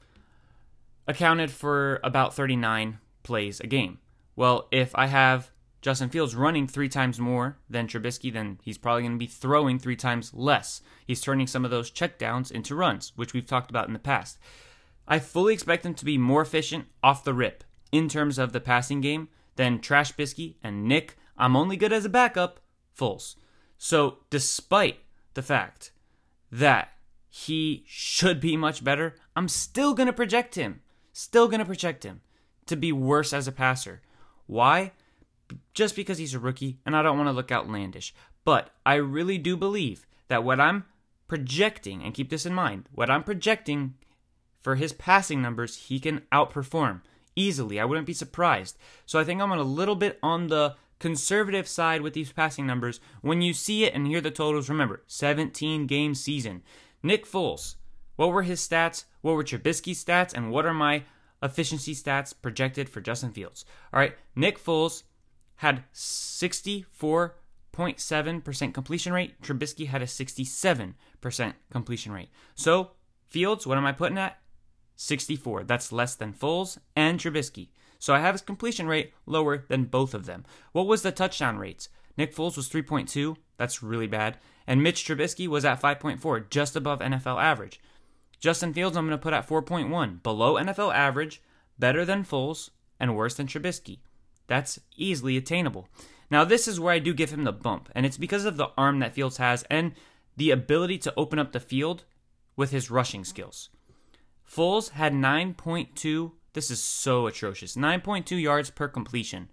accounted 1.06 1.52
for 1.52 2.00
about 2.02 2.34
39 2.34 2.98
plays 3.22 3.60
a 3.60 3.68
game. 3.68 3.98
Well, 4.34 4.66
if 4.72 4.90
I 4.96 5.06
have 5.06 5.52
Justin 5.80 6.08
Fields 6.08 6.34
running 6.34 6.66
three 6.66 6.88
times 6.88 7.20
more 7.20 7.58
than 7.70 7.86
Trubisky, 7.86 8.32
then 8.32 8.58
he's 8.64 8.76
probably 8.76 9.02
going 9.02 9.12
to 9.12 9.18
be 9.18 9.26
throwing 9.26 9.78
three 9.78 9.96
times 9.96 10.34
less. 10.34 10.82
He's 11.06 11.20
turning 11.20 11.46
some 11.46 11.64
of 11.64 11.70
those 11.70 11.92
checkdowns 11.92 12.50
into 12.50 12.74
runs, 12.74 13.12
which 13.14 13.32
we've 13.34 13.46
talked 13.46 13.70
about 13.70 13.86
in 13.86 13.92
the 13.92 14.00
past. 14.00 14.36
I 15.06 15.20
fully 15.20 15.54
expect 15.54 15.86
him 15.86 15.94
to 15.94 16.04
be 16.04 16.18
more 16.18 16.42
efficient 16.42 16.86
off 17.04 17.22
the 17.22 17.32
rip 17.32 17.62
in 17.92 18.08
terms 18.08 18.38
of 18.38 18.52
the 18.52 18.60
passing 18.60 19.00
game 19.00 19.28
than 19.56 19.80
Trash 19.80 20.14
Bisky 20.14 20.56
and 20.62 20.84
Nick. 20.84 21.16
I'm 21.36 21.56
only 21.56 21.76
good 21.76 21.92
as 21.92 22.04
a 22.04 22.10
backup, 22.10 22.60
Foles. 22.96 23.36
So, 23.76 24.18
despite 24.30 25.00
the 25.34 25.42
fact 25.42 25.92
that 26.50 26.92
he 27.28 27.84
should 27.86 28.40
be 28.40 28.56
much 28.56 28.82
better, 28.82 29.14
I'm 29.36 29.48
still 29.48 29.94
going 29.94 30.06
to 30.06 30.12
project 30.12 30.54
him, 30.54 30.80
still 31.12 31.46
going 31.46 31.60
to 31.60 31.66
project 31.66 32.04
him 32.04 32.22
to 32.66 32.76
be 32.76 32.92
worse 32.92 33.32
as 33.32 33.46
a 33.46 33.52
passer. 33.52 34.02
Why? 34.46 34.92
Just 35.74 35.94
because 35.94 36.18
he's 36.18 36.34
a 36.34 36.38
rookie 36.38 36.78
and 36.84 36.96
I 36.96 37.02
don't 37.02 37.16
want 37.16 37.28
to 37.28 37.32
look 37.32 37.52
outlandish. 37.52 38.14
But 38.44 38.70
I 38.84 38.94
really 38.94 39.38
do 39.38 39.56
believe 39.56 40.06
that 40.28 40.44
what 40.44 40.60
I'm 40.60 40.84
projecting, 41.26 42.02
and 42.02 42.14
keep 42.14 42.30
this 42.30 42.46
in 42.46 42.54
mind, 42.54 42.88
what 42.92 43.10
I'm 43.10 43.22
projecting 43.22 43.94
for 44.62 44.74
his 44.74 44.92
passing 44.92 45.40
numbers, 45.40 45.76
he 45.76 46.00
can 46.00 46.22
outperform 46.32 47.02
easily. 47.38 47.80
I 47.80 47.84
wouldn't 47.84 48.06
be 48.06 48.12
surprised. 48.12 48.76
So 49.06 49.18
I 49.18 49.24
think 49.24 49.40
I'm 49.40 49.52
on 49.52 49.58
a 49.58 49.62
little 49.62 49.94
bit 49.94 50.18
on 50.22 50.48
the 50.48 50.74
conservative 50.98 51.66
side 51.68 52.02
with 52.02 52.14
these 52.14 52.32
passing 52.32 52.66
numbers. 52.66 53.00
When 53.22 53.40
you 53.40 53.54
see 53.54 53.84
it 53.84 53.94
and 53.94 54.06
hear 54.06 54.20
the 54.20 54.30
totals, 54.30 54.68
remember 54.68 55.02
17 55.06 55.86
game 55.86 56.14
season. 56.14 56.62
Nick 57.02 57.24
Foles, 57.26 57.76
what 58.16 58.32
were 58.32 58.42
his 58.42 58.60
stats? 58.60 59.04
What 59.22 59.36
were 59.36 59.44
Trubisky's 59.44 60.04
stats? 60.04 60.34
And 60.34 60.50
what 60.50 60.66
are 60.66 60.74
my 60.74 61.04
efficiency 61.42 61.94
stats 61.94 62.34
projected 62.40 62.88
for 62.88 63.00
Justin 63.00 63.32
Fields? 63.32 63.64
All 63.92 64.00
right, 64.00 64.16
Nick 64.34 64.58
Foles 64.62 65.04
had 65.56 65.84
64.7% 65.94 68.74
completion 68.74 69.12
rate. 69.12 69.40
Trubisky 69.40 69.86
had 69.86 70.02
a 70.02 70.06
67% 70.06 70.94
completion 71.70 72.12
rate. 72.12 72.30
So, 72.56 72.90
Fields, 73.28 73.64
what 73.66 73.78
am 73.78 73.86
I 73.86 73.92
putting 73.92 74.18
at? 74.18 74.38
64. 74.98 75.64
That's 75.64 75.92
less 75.92 76.14
than 76.16 76.32
Foles 76.32 76.76
and 76.94 77.18
Trubisky. 77.18 77.68
So 77.98 78.14
I 78.14 78.18
have 78.20 78.34
his 78.34 78.42
completion 78.42 78.86
rate 78.86 79.12
lower 79.26 79.64
than 79.68 79.84
both 79.84 80.12
of 80.12 80.26
them. 80.26 80.44
What 80.72 80.86
was 80.86 81.02
the 81.02 81.12
touchdown 81.12 81.56
rates? 81.56 81.88
Nick 82.16 82.34
Foles 82.34 82.56
was 82.56 82.68
3.2. 82.68 83.36
That's 83.56 83.82
really 83.82 84.08
bad. 84.08 84.38
And 84.66 84.82
Mitch 84.82 85.04
Trubisky 85.04 85.48
was 85.48 85.64
at 85.64 85.80
5.4, 85.80 86.50
just 86.50 86.76
above 86.76 86.98
NFL 86.98 87.40
average. 87.40 87.80
Justin 88.40 88.74
Fields, 88.74 88.96
I'm 88.96 89.06
going 89.06 89.18
to 89.18 89.22
put 89.22 89.32
at 89.32 89.48
4.1, 89.48 90.22
below 90.22 90.54
NFL 90.54 90.94
average, 90.94 91.42
better 91.78 92.04
than 92.04 92.24
Foles, 92.24 92.70
and 93.00 93.16
worse 93.16 93.34
than 93.34 93.46
Trubisky. 93.46 93.98
That's 94.46 94.80
easily 94.96 95.36
attainable. 95.36 95.88
Now, 96.30 96.44
this 96.44 96.68
is 96.68 96.78
where 96.78 96.92
I 96.92 96.98
do 96.98 97.14
give 97.14 97.30
him 97.30 97.44
the 97.44 97.52
bump, 97.52 97.88
and 97.94 98.04
it's 98.04 98.18
because 98.18 98.44
of 98.44 98.56
the 98.56 98.70
arm 98.76 98.98
that 98.98 99.14
Fields 99.14 99.38
has 99.38 99.64
and 99.70 99.92
the 100.36 100.50
ability 100.50 100.98
to 100.98 101.14
open 101.16 101.38
up 101.38 101.52
the 101.52 101.60
field 101.60 102.04
with 102.56 102.70
his 102.70 102.90
rushing 102.90 103.24
skills. 103.24 103.70
Foles 104.48 104.90
had 104.90 105.12
9.2 105.12 106.32
this 106.58 106.72
is 106.72 106.82
so 106.82 107.28
atrocious. 107.28 107.76
9.2 107.76 108.42
yards 108.42 108.70
per 108.70 108.88
completion. 108.88 109.48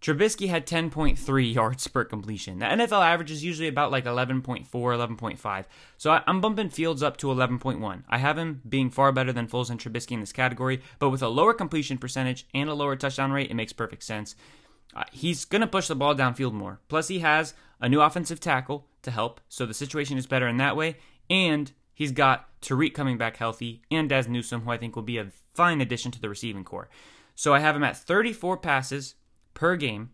Trubisky 0.00 0.48
had 0.48 0.64
10.3 0.64 1.54
yards 1.56 1.88
per 1.88 2.04
completion. 2.04 2.60
The 2.60 2.66
NFL 2.66 3.04
average 3.04 3.32
is 3.32 3.42
usually 3.42 3.66
about 3.66 3.90
like 3.90 4.04
11.4, 4.04 4.68
11.5. 4.68 5.64
So 5.96 6.12
I, 6.12 6.22
am 6.28 6.40
bumping 6.40 6.68
Fields 6.68 7.02
up 7.02 7.16
to 7.16 7.26
11.1. 7.26 8.04
I 8.08 8.18
have 8.18 8.38
him 8.38 8.60
being 8.68 8.90
far 8.90 9.10
better 9.10 9.32
than 9.32 9.48
Foles 9.48 9.70
and 9.70 9.80
Trubisky 9.80 10.12
in 10.12 10.20
this 10.20 10.32
category, 10.32 10.82
but 11.00 11.10
with 11.10 11.20
a 11.20 11.28
lower 11.28 11.52
completion 11.52 11.98
percentage 11.98 12.46
and 12.54 12.70
a 12.70 12.74
lower 12.74 12.94
touchdown 12.94 13.32
rate, 13.32 13.50
it 13.50 13.54
makes 13.54 13.72
perfect 13.72 14.04
sense. 14.04 14.36
Uh, 14.94 15.02
he's 15.10 15.44
going 15.44 15.62
to 15.62 15.66
push 15.66 15.88
the 15.88 15.96
ball 15.96 16.14
downfield 16.14 16.52
more. 16.52 16.78
Plus, 16.88 17.08
he 17.08 17.18
has 17.18 17.54
a 17.80 17.88
new 17.88 18.00
offensive 18.00 18.38
tackle 18.38 18.86
to 19.02 19.10
help, 19.10 19.40
so 19.48 19.66
the 19.66 19.74
situation 19.74 20.16
is 20.16 20.28
better 20.28 20.46
in 20.46 20.58
that 20.58 20.76
way. 20.76 20.98
And 21.28 21.72
he's 21.94 22.12
got 22.12 22.48
Tarik 22.60 22.94
coming 22.94 23.16
back 23.16 23.36
healthy 23.36 23.82
and 23.90 24.08
Dazz 24.08 24.28
Newsome, 24.28 24.62
who 24.62 24.70
I 24.70 24.78
think 24.78 24.96
will 24.96 25.02
be 25.02 25.18
a 25.18 25.30
fine 25.54 25.80
addition 25.80 26.10
to 26.12 26.20
the 26.20 26.28
receiving 26.28 26.64
corps. 26.64 26.88
So 27.34 27.54
I 27.54 27.60
have 27.60 27.76
him 27.76 27.84
at 27.84 27.96
34 27.96 28.58
passes 28.58 29.14
per 29.54 29.76
game, 29.76 30.10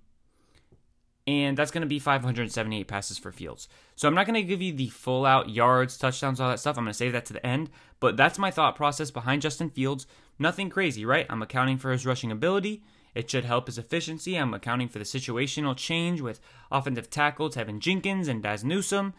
and 1.27 1.57
that's 1.57 1.71
going 1.71 1.83
to 1.83 1.89
be 1.89 1.99
578 1.99 2.89
passes 2.89 3.19
for 3.19 3.31
Fields. 3.31 3.69
So 3.95 4.09
I'm 4.09 4.15
not 4.15 4.27
going 4.27 4.35
to 4.35 4.43
give 4.43 4.63
you 4.63 4.73
the 4.73 4.89
full 4.89 5.27
out 5.27 5.51
yards, 5.51 5.97
touchdowns, 5.97 6.41
all 6.41 6.51
that 6.51 6.61
stuff. 6.61 6.79
I'm 6.79 6.85
going 6.85 6.93
to 6.93 6.97
save 6.97 7.13
that 7.13 7.27
to 7.27 7.33
the 7.33 7.47
end, 7.47 7.71
but 8.01 8.17
that's 8.17 8.39
my 8.39 8.51
thought 8.51 8.77
process 8.77 9.11
behind 9.11 9.43
Justin 9.43 9.71
Fields. 9.71 10.07
Nothing 10.39 10.71
crazy, 10.71 11.05
right? 11.05 11.27
I'm 11.29 11.43
accounting 11.43 11.79
for 11.79 11.93
his 11.93 12.07
rushing 12.07 12.33
ability. 12.33 12.83
It 13.15 13.31
should 13.31 13.45
help 13.45 13.67
his 13.67 13.77
efficiency. 13.77 14.37
I'm 14.37 14.55
accounting 14.55 14.89
for 14.89 14.99
the 14.99 15.05
situational 15.05 15.77
change 15.77 16.21
with 16.21 16.41
offensive 16.71 17.11
tackle 17.11 17.51
Teven 17.51 17.81
Jenkins 17.81 18.29
and 18.29 18.43
Dazz 18.43 18.65
Newsome. 18.65 19.15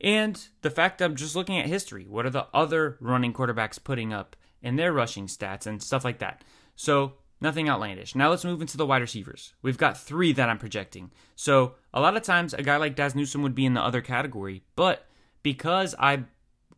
And 0.00 0.48
the 0.62 0.70
fact 0.70 1.02
I'm 1.02 1.16
just 1.16 1.36
looking 1.36 1.58
at 1.58 1.66
history. 1.66 2.06
What 2.08 2.26
are 2.26 2.30
the 2.30 2.46
other 2.54 2.96
running 3.00 3.32
quarterbacks 3.32 3.82
putting 3.82 4.12
up 4.12 4.36
in 4.62 4.76
their 4.76 4.92
rushing 4.92 5.26
stats 5.26 5.66
and 5.66 5.82
stuff 5.82 6.04
like 6.04 6.18
that? 6.18 6.42
So, 6.74 7.14
nothing 7.40 7.68
outlandish. 7.68 8.14
Now 8.14 8.30
let's 8.30 8.44
move 8.44 8.60
into 8.62 8.76
the 8.76 8.86
wide 8.86 9.02
receivers. 9.02 9.54
We've 9.62 9.78
got 9.78 9.98
three 9.98 10.32
that 10.32 10.48
I'm 10.48 10.58
projecting. 10.58 11.10
So, 11.36 11.74
a 11.92 12.00
lot 12.00 12.16
of 12.16 12.22
times 12.22 12.54
a 12.54 12.62
guy 12.62 12.78
like 12.78 12.96
Dazz 12.96 13.14
Newsome 13.14 13.42
would 13.42 13.54
be 13.54 13.66
in 13.66 13.74
the 13.74 13.82
other 13.82 14.00
category, 14.00 14.62
but 14.76 15.06
because 15.42 15.94
I 15.98 16.24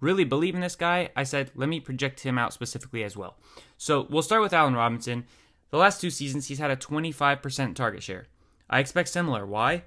really 0.00 0.24
believe 0.24 0.56
in 0.56 0.60
this 0.60 0.76
guy, 0.76 1.10
I 1.14 1.22
said, 1.22 1.52
let 1.54 1.68
me 1.68 1.78
project 1.78 2.20
him 2.20 2.38
out 2.38 2.52
specifically 2.52 3.04
as 3.04 3.16
well. 3.16 3.36
So, 3.78 4.06
we'll 4.10 4.22
start 4.22 4.42
with 4.42 4.52
Allen 4.52 4.74
Robinson. 4.74 5.24
The 5.70 5.78
last 5.78 6.00
two 6.00 6.10
seasons, 6.10 6.48
he's 6.48 6.58
had 6.58 6.70
a 6.70 6.76
25% 6.76 7.74
target 7.76 8.02
share. 8.02 8.26
I 8.68 8.80
expect 8.80 9.08
similar. 9.08 9.46
Why? 9.46 9.84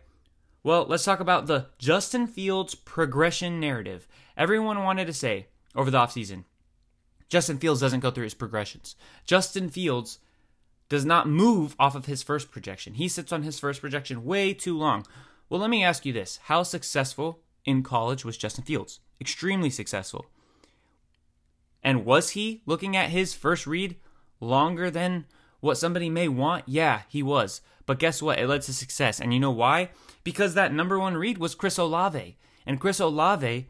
Well, 0.66 0.88
let's 0.90 1.04
talk 1.04 1.20
about 1.20 1.46
the 1.46 1.68
Justin 1.78 2.26
Fields 2.26 2.74
progression 2.74 3.60
narrative. 3.60 4.08
Everyone 4.36 4.84
wanted 4.84 5.06
to 5.06 5.14
say 5.14 5.46
over 5.76 5.92
the 5.92 6.00
offseason, 6.00 6.46
Justin 7.30 7.60
Fields 7.60 7.82
doesn't 7.82 8.00
go 8.00 8.10
through 8.10 8.24
his 8.24 8.34
progressions. 8.34 8.96
Justin 9.26 9.70
Fields 9.70 10.18
does 10.90 11.06
not 11.06 11.30
move 11.30 11.76
off 11.78 11.94
of 11.94 12.08
his 12.08 12.24
first 12.24 12.50
projection. 12.50 12.96
He 12.96 13.08
sits 13.08 13.32
on 13.32 13.44
his 13.44 13.60
first 13.60 13.80
projection 13.80 14.26
way 14.26 14.56
too 14.56 14.76
long. 14.76 15.06
Well, 15.50 15.62
let 15.62 15.70
me 15.70 15.84
ask 15.84 16.04
you 16.04 16.12
this 16.12 16.40
How 16.46 16.64
successful 16.64 17.42
in 17.64 17.84
college 17.84 18.26
was 18.26 18.36
Justin 18.36 18.64
Fields? 18.64 19.02
Extremely 19.22 19.70
successful. 19.70 20.26
And 21.84 22.06
was 22.06 22.32
he 22.32 22.64
looking 22.66 22.98
at 22.98 23.12
his 23.12 23.36
first 23.36 23.68
read 23.68 23.98
longer 24.40 24.90
than 24.90 25.28
what 25.60 25.78
somebody 25.78 26.10
may 26.10 26.28
want? 26.28 26.64
Yeah, 26.66 27.02
he 27.08 27.22
was. 27.22 27.62
But 27.86 28.00
guess 28.00 28.20
what? 28.20 28.40
It 28.40 28.48
led 28.48 28.64
to 28.64 28.74
success. 28.74 29.22
And 29.22 29.32
you 29.32 29.40
know 29.40 29.52
why? 29.52 29.92
Because 30.25 30.55
that 30.55 30.74
number 30.74 31.00
one 31.00 31.15
read 31.15 31.38
was 31.38 31.55
Chris 31.55 31.77
Olave. 31.77 32.38
And 32.65 32.82
Chris 32.82 33.00
Olave 33.00 33.70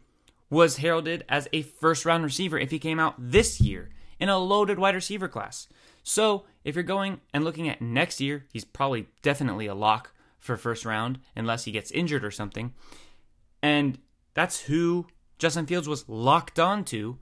was 0.50 0.77
heralded 0.77 1.24
as 1.29 1.47
a 1.53 1.62
first 1.62 2.05
round 2.05 2.24
receiver 2.24 2.57
if 2.57 2.71
he 2.71 2.79
came 2.79 3.00
out 3.00 3.15
this 3.19 3.62
year 3.62 3.91
in 4.19 4.29
a 4.29 4.39
loaded 4.39 4.79
wide 4.79 4.95
receiver 4.95 5.27
class. 5.27 5.67
So 6.01 6.45
if 6.63 6.75
you're 6.75 6.83
going 6.83 7.19
and 7.33 7.43
looking 7.43 7.67
at 7.69 7.81
next 7.81 8.21
year, 8.21 8.45
he's 8.51 8.65
probably 8.65 9.07
definitely 9.21 9.67
a 9.67 9.75
lock 9.75 10.12
for 10.39 10.55
first 10.55 10.85
round 10.85 11.19
unless 11.35 11.65
he 11.65 11.71
gets 11.71 11.91
injured 11.91 12.24
or 12.24 12.31
something. 12.31 12.74
And 13.62 13.97
that's 14.33 14.62
who 14.62 15.07
Justin 15.39 15.65
Fields 15.65 15.89
was 15.89 16.07
locked 16.07 16.59
onto 16.59 17.17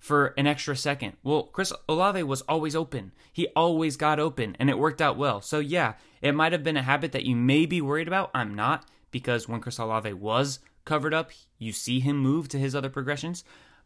for 0.00 0.34
an 0.38 0.46
extra 0.46 0.74
second. 0.74 1.12
Well, 1.22 1.44
Chris 1.44 1.72
Olave 1.88 2.22
was 2.22 2.40
always 2.42 2.74
open. 2.74 3.12
He 3.30 3.48
always 3.54 3.96
got 3.96 4.18
open, 4.18 4.56
and 4.58 4.70
it 4.70 4.78
worked 4.78 5.02
out 5.02 5.18
well. 5.18 5.42
So, 5.42 5.60
yeah, 5.60 5.92
it 6.22 6.34
might 6.34 6.52
have 6.52 6.64
been 6.64 6.78
a 6.78 6.82
habit 6.82 7.12
that 7.12 7.26
you 7.26 7.36
may 7.36 7.66
be 7.66 7.82
worried 7.82 8.08
about. 8.08 8.30
I'm 8.34 8.54
not, 8.54 8.88
because 9.10 9.46
when 9.46 9.60
Chris 9.60 9.78
Olave 9.78 10.14
was 10.14 10.58
covered 10.86 11.12
up, 11.12 11.30
you 11.58 11.72
see 11.72 12.00
him 12.00 12.16
move 12.16 12.48
to 12.48 12.58
his 12.58 12.74
other 12.74 12.88
progressions. 12.88 13.44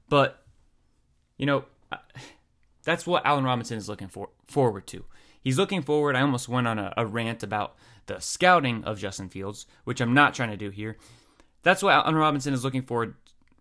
But, 0.09 0.40
you 1.37 1.47
know, 1.47 1.64
uh, 1.90 1.97
that's 2.85 3.06
what 3.06 3.26
Allen 3.26 3.44
Robinson 3.44 3.76
is 3.76 3.88
looking 3.88 4.09
for 4.09 4.30
forward 4.47 4.87
to. 4.88 5.04
He's 5.40 5.59
looking 5.59 5.83
forward. 5.83 6.14
I 6.14 6.21
almost 6.21 6.49
went 6.49 6.68
on 6.68 6.78
a, 6.78 6.94
a 6.97 7.04
rant 7.04 7.42
about 7.42 7.75
the 8.06 8.21
scouting 8.21 8.85
of 8.85 9.00
Justin 9.00 9.28
Fields, 9.28 9.66
which 9.83 10.00
I'm 10.00 10.14
not 10.14 10.33
trying 10.33 10.50
to 10.50 10.56
do 10.56 10.71
here. 10.71 10.97
That's 11.62 11.83
what 11.83 11.94
Allen 11.94 12.14
Robinson 12.14 12.54
is 12.54 12.62
looking 12.62 12.83
forward 12.83 13.14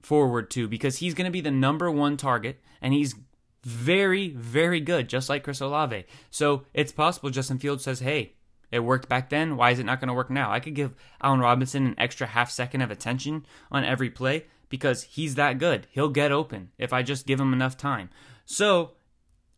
forward 0.03 0.51
to 0.51 0.67
because 0.67 0.97
he's 0.97 1.13
going 1.13 1.25
to 1.25 1.31
be 1.31 1.41
the 1.41 1.51
number 1.51 1.89
one 1.89 2.17
target 2.17 2.61
and 2.81 2.93
he's 2.93 3.15
very, 3.63 4.29
very 4.29 4.79
good, 4.79 5.07
just 5.07 5.29
like 5.29 5.43
Chris 5.43 5.61
Olave. 5.61 6.05
So 6.29 6.65
it's 6.73 6.91
possible 6.91 7.29
Justin 7.29 7.59
Fields 7.59 7.83
says, 7.83 8.01
hey, 8.01 8.33
it 8.71 8.79
worked 8.79 9.07
back 9.07 9.29
then. 9.29 9.55
Why 9.55 9.71
is 9.71 9.79
it 9.79 9.85
not 9.85 9.99
going 9.99 10.07
to 10.09 10.13
work 10.13 10.29
now? 10.29 10.51
I 10.51 10.59
could 10.59 10.73
give 10.73 10.95
Allen 11.21 11.39
Robinson 11.39 11.85
an 11.85 11.95
extra 11.97 12.27
half 12.27 12.51
second 12.51 12.81
of 12.81 12.91
attention 12.91 13.45
on 13.71 13.85
every 13.85 14.09
play 14.09 14.45
because 14.67 15.03
he's 15.03 15.35
that 15.35 15.59
good. 15.59 15.87
He'll 15.91 16.09
get 16.09 16.31
open 16.31 16.71
if 16.77 16.91
I 16.91 17.03
just 17.03 17.27
give 17.27 17.39
him 17.39 17.53
enough 17.53 17.77
time. 17.77 18.09
So, 18.45 18.93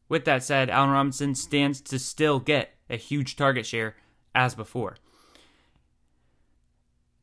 with 0.09 0.25
that 0.25 0.43
said, 0.43 0.69
Allen 0.69 0.91
Robinson 0.91 1.33
stands 1.33 1.81
to 1.81 1.97
still 1.97 2.39
get 2.39 2.75
a 2.89 2.97
huge 2.97 3.35
target 3.35 3.65
share 3.65 3.95
as 4.35 4.53
before. 4.53 4.97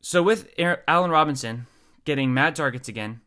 So, 0.00 0.22
with 0.22 0.48
Allen 0.58 1.10
Robinson, 1.10 1.66
getting 2.04 2.34
mad 2.34 2.56
targets 2.56 2.88
again. 2.88 3.20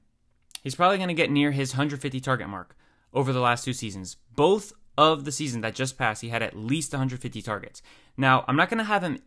He's 0.63 0.75
probably 0.75 0.97
going 0.97 1.09
to 1.09 1.13
get 1.13 1.31
near 1.31 1.51
his 1.51 1.73
150 1.73 2.19
target 2.19 2.49
mark 2.49 2.75
over 3.13 3.31
the 3.31 3.39
last 3.39 3.63
two 3.63 3.73
seasons. 3.73 4.17
Both 4.35 4.73
of 4.97 5.25
the 5.25 5.31
seasons 5.31 5.61
that 5.61 5.75
just 5.75 5.97
passed, 5.97 6.21
he 6.21 6.29
had 6.29 6.41
at 6.41 6.57
least 6.57 6.93
150 6.93 7.41
targets. 7.41 7.81
Now, 8.17 8.45
I'm 8.47 8.55
not 8.55 8.69
going 8.69 8.79
to 8.79 8.83
have 8.83 9.03
him 9.03 9.19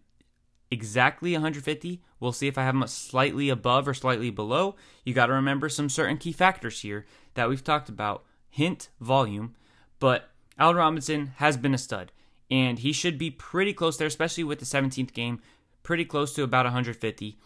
exactly 0.70 1.32
150. 1.32 2.02
We'll 2.20 2.32
see 2.32 2.48
if 2.48 2.58
I 2.58 2.64
have 2.64 2.74
him 2.74 2.86
slightly 2.86 3.48
above 3.48 3.86
or 3.88 3.94
slightly 3.94 4.30
below. 4.30 4.76
You 5.04 5.14
got 5.14 5.26
to 5.26 5.32
remember 5.32 5.68
some 5.68 5.88
certain 5.88 6.18
key 6.18 6.32
factors 6.32 6.80
here 6.80 7.06
that 7.34 7.48
we've 7.48 7.64
talked 7.64 7.88
about. 7.88 8.24
Hint 8.50 8.88
volume, 9.00 9.54
but 10.00 10.30
Al 10.58 10.74
Robinson 10.74 11.32
has 11.36 11.56
been 11.56 11.74
a 11.74 11.78
stud, 11.78 12.12
and 12.50 12.78
he 12.78 12.92
should 12.92 13.18
be 13.18 13.30
pretty 13.30 13.72
close 13.72 13.96
there, 13.96 14.08
especially 14.08 14.42
with 14.42 14.58
the 14.58 14.64
17th 14.64 15.12
game, 15.12 15.40
pretty 15.82 16.04
close 16.04 16.32
to 16.34 16.42
about 16.42 16.64
150. 16.64 17.38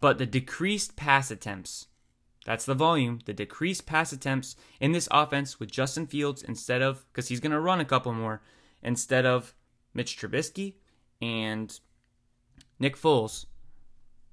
But 0.00 0.18
the 0.18 0.26
decreased 0.26 0.96
pass 0.96 1.30
attempts, 1.30 1.86
that's 2.46 2.64
the 2.64 2.74
volume, 2.74 3.20
the 3.26 3.34
decreased 3.34 3.86
pass 3.86 4.12
attempts 4.12 4.56
in 4.80 4.92
this 4.92 5.08
offense 5.10 5.60
with 5.60 5.70
Justin 5.70 6.06
Fields 6.06 6.42
instead 6.42 6.82
of, 6.82 7.04
because 7.12 7.28
he's 7.28 7.40
going 7.40 7.52
to 7.52 7.60
run 7.60 7.80
a 7.80 7.84
couple 7.84 8.12
more, 8.12 8.42
instead 8.82 9.26
of 9.26 9.54
Mitch 9.92 10.18
Trubisky 10.18 10.74
and 11.20 11.78
Nick 12.78 12.96
Foles, 12.96 13.44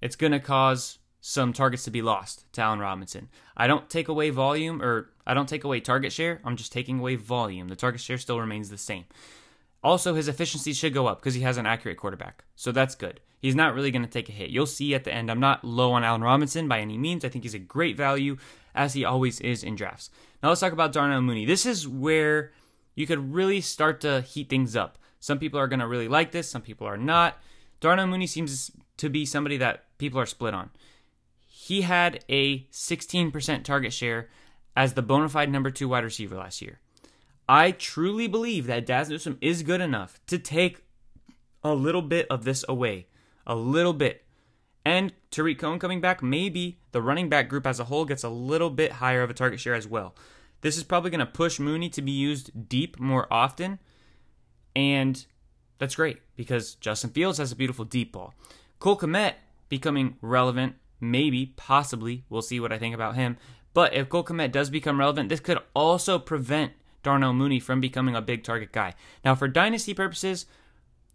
it's 0.01 0.15
going 0.15 0.31
to 0.31 0.39
cause 0.39 0.99
some 1.19 1.51
targets 1.51 1.83
to 1.83 1.91
be 1.91 2.01
lost 2.01 2.45
to 2.53 2.61
Allen 2.61 2.79
Robinson. 2.79 3.27
I 3.57 3.67
don't 3.67 3.89
take 3.89 4.07
away 4.07 4.29
volume 4.29 4.81
or 4.81 5.09
I 5.25 5.33
don't 5.33 5.49
take 5.49 5.65
away 5.65 5.81
target 5.81 6.13
share. 6.13 6.39
I'm 6.45 6.55
just 6.55 6.71
taking 6.71 6.99
away 6.99 7.15
volume. 7.15 7.67
The 7.67 7.75
target 7.75 7.99
share 7.99 8.17
still 8.17 8.39
remains 8.39 8.69
the 8.69 8.77
same. 8.77 9.05
Also, 9.87 10.15
his 10.15 10.27
efficiency 10.27 10.73
should 10.73 10.93
go 10.93 11.07
up 11.07 11.21
because 11.21 11.33
he 11.33 11.43
has 11.43 11.55
an 11.55 11.65
accurate 11.65 11.95
quarterback. 11.95 12.43
So 12.57 12.73
that's 12.73 12.93
good. 12.93 13.21
He's 13.39 13.55
not 13.55 13.73
really 13.73 13.89
going 13.89 14.01
to 14.01 14.11
take 14.11 14.27
a 14.27 14.33
hit. 14.33 14.49
You'll 14.49 14.65
see 14.65 14.93
at 14.93 15.05
the 15.05 15.13
end, 15.13 15.31
I'm 15.31 15.39
not 15.39 15.63
low 15.63 15.93
on 15.93 16.03
Allen 16.03 16.21
Robinson 16.21 16.67
by 16.67 16.81
any 16.81 16.97
means. 16.97 17.23
I 17.23 17.29
think 17.29 17.45
he's 17.45 17.53
a 17.53 17.59
great 17.59 17.95
value, 17.95 18.35
as 18.75 18.95
he 18.95 19.05
always 19.05 19.39
is 19.39 19.63
in 19.63 19.77
drafts. 19.77 20.09
Now 20.43 20.49
let's 20.49 20.59
talk 20.59 20.73
about 20.73 20.91
Darnell 20.91 21.21
Mooney. 21.21 21.45
This 21.45 21.65
is 21.65 21.87
where 21.87 22.51
you 22.95 23.07
could 23.07 23.33
really 23.33 23.61
start 23.61 24.01
to 24.01 24.19
heat 24.19 24.49
things 24.49 24.75
up. 24.75 24.97
Some 25.21 25.39
people 25.39 25.57
are 25.57 25.69
going 25.69 25.79
to 25.79 25.87
really 25.87 26.09
like 26.09 26.33
this, 26.33 26.49
some 26.49 26.61
people 26.61 26.85
are 26.85 26.97
not. 26.97 27.37
Darnell 27.79 28.07
Mooney 28.07 28.27
seems 28.27 28.71
to 28.97 29.07
be 29.07 29.25
somebody 29.25 29.55
that 29.55 29.85
people 29.99 30.19
are 30.19 30.25
split 30.25 30.53
on. 30.53 30.69
He 31.47 31.83
had 31.83 32.25
a 32.27 32.63
16% 32.73 33.63
target 33.63 33.93
share 33.93 34.27
as 34.75 34.95
the 34.95 35.01
bona 35.01 35.29
fide 35.29 35.49
number 35.49 35.71
two 35.71 35.87
wide 35.87 36.03
receiver 36.03 36.35
last 36.35 36.61
year. 36.61 36.81
I 37.49 37.71
truly 37.71 38.27
believe 38.27 38.67
that 38.67 38.85
Dazz 38.85 39.09
Newsome 39.09 39.37
is 39.41 39.63
good 39.63 39.81
enough 39.81 40.19
to 40.27 40.37
take 40.37 40.83
a 41.63 41.73
little 41.73 42.01
bit 42.01 42.27
of 42.29 42.43
this 42.43 42.65
away. 42.67 43.07
A 43.45 43.55
little 43.55 43.93
bit. 43.93 44.25
And 44.85 45.13
Tarik 45.31 45.59
Cohen 45.59 45.79
coming 45.79 46.01
back, 46.01 46.21
maybe 46.23 46.79
the 46.91 47.01
running 47.01 47.29
back 47.29 47.49
group 47.49 47.67
as 47.67 47.79
a 47.79 47.85
whole 47.85 48.05
gets 48.05 48.23
a 48.23 48.29
little 48.29 48.69
bit 48.69 48.93
higher 48.93 49.21
of 49.21 49.29
a 49.29 49.33
target 49.33 49.59
share 49.59 49.75
as 49.75 49.87
well. 49.87 50.15
This 50.61 50.77
is 50.77 50.83
probably 50.83 51.09
going 51.09 51.19
to 51.19 51.25
push 51.25 51.59
Mooney 51.59 51.89
to 51.89 52.01
be 52.01 52.11
used 52.11 52.69
deep 52.69 52.99
more 52.99 53.27
often. 53.31 53.79
And 54.75 55.25
that's 55.77 55.95
great 55.95 56.19
because 56.35 56.75
Justin 56.75 57.09
Fields 57.11 57.37
has 57.37 57.51
a 57.51 57.55
beautiful 57.55 57.85
deep 57.85 58.11
ball. 58.13 58.33
Cole 58.79 58.97
Kmet 58.97 59.33
becoming 59.69 60.17
relevant, 60.21 60.75
maybe, 60.99 61.53
possibly. 61.55 62.23
We'll 62.29 62.41
see 62.41 62.59
what 62.59 62.71
I 62.71 62.79
think 62.79 62.95
about 62.95 63.15
him. 63.15 63.37
But 63.73 63.93
if 63.93 64.09
Cole 64.09 64.23
Kmet 64.23 64.51
does 64.51 64.69
become 64.69 64.99
relevant, 64.99 65.29
this 65.29 65.39
could 65.39 65.59
also 65.73 66.19
prevent 66.19 66.73
Darnell 67.07 67.31
Mooney 67.31 67.61
from 67.61 67.79
becoming 67.79 68.17
a 68.17 68.21
big 68.21 68.43
target 68.43 68.73
guy. 68.73 68.93
Now, 69.23 69.33
for 69.33 69.47
dynasty 69.47 69.93
purposes, 69.93 70.45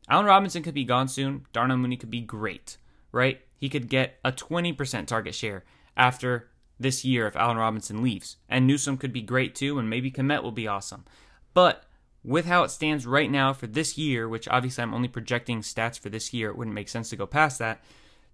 Allen 0.09 0.25
Robinson 0.25 0.63
could 0.63 0.73
be 0.73 0.85
gone 0.85 1.07
soon. 1.07 1.45
Darnell 1.53 1.77
Mooney 1.77 1.99
could 1.99 2.09
be 2.11 2.23
great, 2.23 2.79
right? 3.13 3.43
He 3.59 3.69
could 3.69 3.91
get 3.91 4.19
a 4.25 4.33
20% 4.33 5.07
target 5.07 5.35
share 5.35 5.65
after 5.95 6.49
this 6.81 7.05
year 7.05 7.27
if 7.27 7.37
Allen 7.37 7.59
Robinson 7.59 8.03
leaves. 8.03 8.39
And 8.49 8.67
Newsome 8.67 8.97
could 8.97 9.13
be 9.13 9.21
great 9.21 9.55
too, 9.55 9.79
and 9.79 9.91
maybe 9.91 10.11
Kmet 10.11 10.43
will 10.43 10.51
be 10.51 10.67
awesome. 10.67 11.05
But 11.53 11.85
with 12.25 12.47
how 12.47 12.63
it 12.63 12.71
stands 12.71 13.07
right 13.07 13.31
now 13.31 13.53
for 13.53 13.67
this 13.67 13.99
year, 13.99 14.27
which 14.27 14.49
obviously 14.49 14.81
I'm 14.81 14.95
only 14.95 15.09
projecting 15.09 15.61
stats 15.61 15.99
for 15.99 16.09
this 16.09 16.33
year, 16.33 16.49
it 16.49 16.57
wouldn't 16.57 16.75
make 16.75 16.89
sense 16.89 17.11
to 17.11 17.17
go 17.17 17.27
past 17.27 17.59
that. 17.59 17.85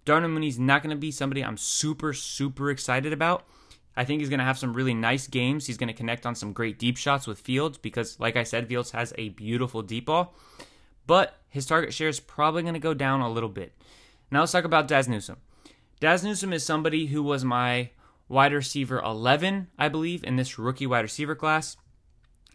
Darnell 0.05 0.29
Mooney's 0.29 0.57
not 0.57 0.81
going 0.81 0.95
to 0.95 0.97
be 0.97 1.11
somebody 1.11 1.43
I'm 1.43 1.57
super, 1.57 2.13
super 2.13 2.71
excited 2.71 3.11
about. 3.11 3.45
I 3.99 4.05
think 4.05 4.21
he's 4.21 4.29
going 4.29 4.39
to 4.39 4.45
have 4.45 4.57
some 4.57 4.73
really 4.73 4.93
nice 4.93 5.27
games. 5.27 5.67
He's 5.67 5.77
going 5.77 5.87
to 5.87 5.93
connect 5.93 6.25
on 6.25 6.35
some 6.35 6.53
great 6.53 6.79
deep 6.79 6.97
shots 6.97 7.27
with 7.27 7.39
Fields 7.39 7.77
because, 7.77 8.19
like 8.19 8.35
I 8.35 8.43
said, 8.43 8.67
Fields 8.67 8.91
has 8.91 9.13
a 9.17 9.29
beautiful 9.29 9.81
deep 9.81 10.05
ball. 10.05 10.33
But 11.05 11.35
his 11.49 11.65
target 11.65 11.93
share 11.93 12.07
is 12.07 12.19
probably 12.19 12.61
going 12.61 12.75
to 12.75 12.79
go 12.79 12.93
down 12.93 13.21
a 13.21 13.29
little 13.29 13.49
bit. 13.49 13.73
Now 14.31 14.39
let's 14.39 14.51
talk 14.51 14.63
about 14.63 14.87
Dazz 14.87 15.09
Newsome. 15.09 15.37
Dazz 15.99 16.23
Newsome 16.23 16.53
is 16.53 16.65
somebody 16.65 17.07
who 17.07 17.21
was 17.21 17.43
my 17.43 17.89
wide 18.27 18.53
receiver 18.53 18.99
11, 18.99 19.67
I 19.77 19.89
believe, 19.89 20.23
in 20.23 20.37
this 20.37 20.57
rookie 20.57 20.87
wide 20.87 21.01
receiver 21.01 21.35
class 21.35 21.75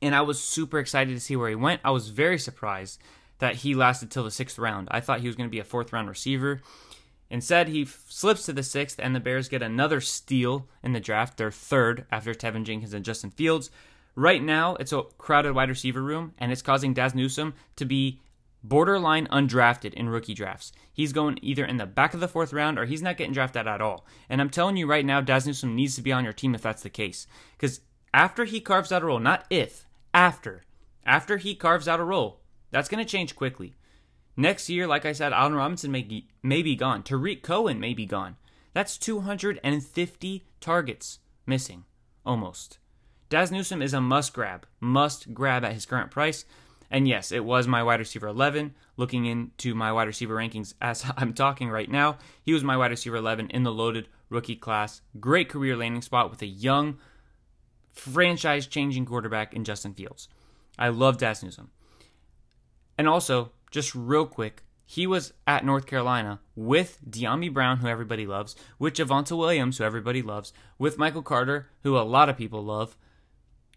and 0.05 0.15
I 0.15 0.21
was 0.21 0.41
super 0.41 0.79
excited 0.79 1.15
to 1.15 1.21
see 1.21 1.37
where 1.37 1.49
he 1.49 1.55
went. 1.55 1.81
I 1.83 1.91
was 1.91 2.11
very 2.11 2.39
surprised 2.39 3.01
that 3.39 3.57
he 3.57 3.75
lasted 3.75 4.11
till 4.11 4.25
the 4.25 4.31
sixth 4.31 4.59
round. 4.59 4.89
I 4.91 5.01
thought 5.01 5.21
he 5.21 5.27
was 5.27 5.37
going 5.37 5.49
to 5.49 5.53
be 5.53 5.61
a 5.61 5.65
fourth 5.65 5.93
round 5.93 6.09
receiver. 6.09 6.61
Instead, 7.35 7.67
he 7.67 7.83
f- 7.83 8.05
slips 8.09 8.47
to 8.47 8.53
the 8.53 8.63
sixth, 8.63 9.01
and 9.03 9.13
the 9.13 9.19
Bears 9.19 9.49
get 9.49 9.61
another 9.61 10.01
steal 10.01 10.69
in 10.85 10.93
the 10.93 11.01
draft, 11.01 11.37
their 11.37 11.51
third 11.51 12.07
after 12.13 12.33
Teven 12.33 12.63
Jenkins 12.63 12.95
and 12.95 13.05
Justin 13.05 13.31
Fields. 13.33 13.73
Right 14.15 14.41
now, 14.41 14.77
it's 14.77 14.93
a 14.93 15.03
crowded 15.19 15.53
wide 15.53 15.69
receiver 15.69 16.01
room, 16.01 16.35
and 16.39 16.53
it's 16.53 16.63
causing 16.63 16.95
Dazz 16.95 17.13
Newsome 17.13 17.55
to 17.75 17.85
be 17.85 18.21
borderline 18.63 19.27
undrafted 19.33 19.95
in 19.95 20.09
rookie 20.09 20.33
drafts. 20.33 20.71
He's 20.93 21.13
going 21.13 21.41
either 21.43 21.65
in 21.65 21.77
the 21.77 21.87
back 21.87 22.15
of 22.15 22.21
the 22.21 22.29
fourth 22.29 22.53
round 22.53 22.79
or 22.79 22.85
he's 22.85 23.03
not 23.03 23.17
getting 23.17 23.35
drafted 23.35 23.67
at 23.67 23.81
all. 23.81 24.07
And 24.29 24.41
I'm 24.41 24.49
telling 24.49 24.77
you 24.77 24.87
right 24.87 25.05
now, 25.05 25.21
Dazz 25.21 25.45
Newsome 25.45 25.75
needs 25.75 25.97
to 25.97 26.03
be 26.03 26.13
on 26.13 26.23
your 26.23 26.33
team 26.33 26.55
if 26.55 26.63
that's 26.63 26.85
the 26.85 26.89
case. 26.89 27.27
Because 27.57 27.81
after 28.15 28.45
he 28.45 28.61
carves 28.61 28.93
out 28.93 29.03
a 29.03 29.07
role, 29.07 29.19
not 29.19 29.45
if, 29.51 29.87
after. 30.15 30.63
After 31.05 31.39
he 31.39 31.57
carves 31.57 31.89
out 31.89 31.99
a 31.99 32.05
role. 32.05 32.43
That's 32.71 32.89
going 32.89 33.05
to 33.05 33.11
change 33.11 33.35
quickly. 33.35 33.75
Next 34.37 34.69
year, 34.69 34.87
like 34.87 35.07
I 35.07 35.13
said, 35.13 35.33
Allen 35.33 35.55
Robinson 35.55 35.93
may, 35.93 36.25
may 36.43 36.63
be 36.63 36.75
gone. 36.75 37.03
Tarik 37.03 37.43
Cohen 37.43 37.79
may 37.79 37.95
be 37.95 38.07
gone. 38.07 38.37
That's 38.73 38.99
250 38.99 40.45
targets 40.61 41.19
missing, 41.47 41.85
almost. 42.27 42.79
Dazz 43.29 43.53
Newsome 43.53 43.83
is 43.83 43.95
a 43.95 44.01
must 44.01 44.33
grab, 44.33 44.67
must 44.81 45.33
grab 45.33 45.65
at 45.65 45.73
his 45.73 45.87
current 45.87 46.11
price. 46.11 46.45
And 46.91 47.09
yes, 47.09 47.33
it 47.33 47.45
was 47.45 47.67
my 47.67 47.83
wide 47.83 48.01
receiver 48.01 48.27
11. 48.27 48.75
Looking 48.97 49.27
into 49.27 49.75
my 49.75 49.93
wide 49.93 50.07
receiver 50.07 50.35
rankings 50.35 50.75
as 50.81 51.05
I'm 51.17 51.33
talking 51.33 51.71
right 51.71 51.91
now, 51.91 52.19
he 52.43 52.53
was 52.53 52.65
my 52.65 52.77
wide 52.77 52.91
receiver 52.91 53.17
11 53.17 53.51
in 53.51 53.63
the 53.63 53.73
loaded 53.73 54.09
rookie 54.29 54.57
class. 54.57 55.01
Great 55.19 55.49
career 55.49 55.77
landing 55.77 56.03
spot 56.03 56.31
with 56.31 56.43
a 56.43 56.47
young, 56.47 56.99
franchise 57.93 58.67
changing 58.67 59.07
quarterback 59.07 59.55
in 59.55 59.65
Justin 59.65 59.95
Fields. 59.95 60.29
I 60.79 60.89
love 60.89 61.19
Dazz 61.19 61.43
Newsome. 61.43 61.71
And 62.99 63.09
also, 63.09 63.53
just 63.75 63.93
real 63.93 64.25
quick, 64.25 64.63
he 64.87 65.05
was 65.05 65.33
at 65.49 65.65
North 65.65 65.85
Carolina 65.85 66.39
with 66.55 67.01
Dyami 67.11 67.53
Brown, 67.53 67.79
who 67.79 67.89
everybody 67.89 68.25
loves, 68.25 68.55
with 68.79 68.95
Javonte 68.95 69.37
Williams, 69.37 69.79
who 69.79 69.85
everybody 69.85 70.23
loves, 70.23 70.53
with 70.79 70.97
Michael 70.97 71.23
Carter, 71.23 71.69
who 71.83 71.99
a 71.99 72.07
lot 72.07 72.29
of 72.29 72.37
people 72.37 72.63
love. 72.63 72.97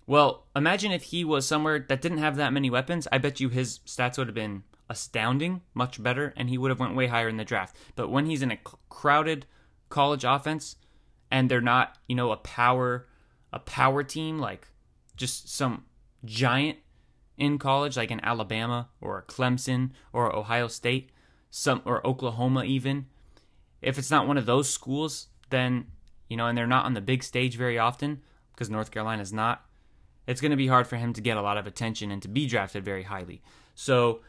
Well, 0.06 0.46
imagine 0.56 0.92
if 0.92 1.06
he 1.06 1.26
was 1.26 1.48
somewhere 1.48 1.84
that 1.90 2.00
didn't 2.00 2.20
have 2.20 2.36
that 2.36 2.54
many 2.54 2.70
weapons. 2.70 3.08
I 3.12 3.18
bet 3.18 3.40
you 3.40 3.50
his 3.50 3.80
stats 3.88 4.20
would 4.20 4.28
have 4.28 4.36
been 4.36 4.62
astounding, 4.88 5.62
much 5.74 6.02
better, 6.02 6.32
and 6.38 6.48
he 6.48 6.60
would 6.60 6.70
have 6.70 6.80
went 6.80 6.96
way 6.96 7.08
higher 7.08 7.28
in 7.28 7.38
the 7.38 7.44
draft. 7.44 7.76
But 7.96 8.12
when 8.12 8.28
he's 8.28 8.44
in 8.44 8.52
a 8.52 8.60
crowded 8.90 9.48
college 9.90 10.24
offense 10.24 10.76
and 11.32 11.50
they're 11.50 11.60
not, 11.60 11.98
you 12.08 12.16
know, 12.16 12.32
a 12.32 12.38
power 12.38 13.08
a 13.54 13.60
power 13.60 14.04
team 14.04 14.38
like 14.38 14.68
just 15.16 15.50
some 15.50 15.86
giant 16.26 16.78
in 17.38 17.60
college 17.60 17.98
like 17.98 18.12
in 18.12 18.24
Alabama 18.24 18.90
or 19.02 19.24
Clemson 19.28 19.92
or 20.12 20.36
Ohio 20.36 20.68
State, 20.68 21.12
some 21.50 21.82
or 21.86 22.06
Oklahoma 22.06 22.64
even, 22.64 23.06
if 23.82 23.98
it's 23.98 24.12
not 24.12 24.28
one 24.28 24.38
of 24.38 24.46
those 24.46 24.70
schools, 24.70 25.28
then 25.50 25.88
you 26.30 26.38
know, 26.38 26.48
and 26.48 26.58
they're 26.58 26.68
not 26.68 26.86
on 26.86 26.94
the 26.94 27.02
big 27.02 27.24
stage 27.24 27.56
very 27.56 27.78
often 27.78 28.22
because 28.52 28.70
North 28.70 28.92
Carolina's 28.92 29.32
not, 29.32 29.66
it's 30.26 30.42
going 30.42 30.52
to 30.52 30.58
be 30.58 30.68
hard 30.68 30.88
for 30.88 30.98
him 30.98 31.14
to 31.14 31.22
get 31.22 31.38
a 31.38 31.42
lot 31.42 31.58
of 31.58 31.68
attention 31.68 32.12
and 32.12 32.22
to 32.22 32.28
be 32.28 32.48
drafted 32.48 32.84
very 32.84 33.04
highly. 33.04 33.42
So 33.76 34.22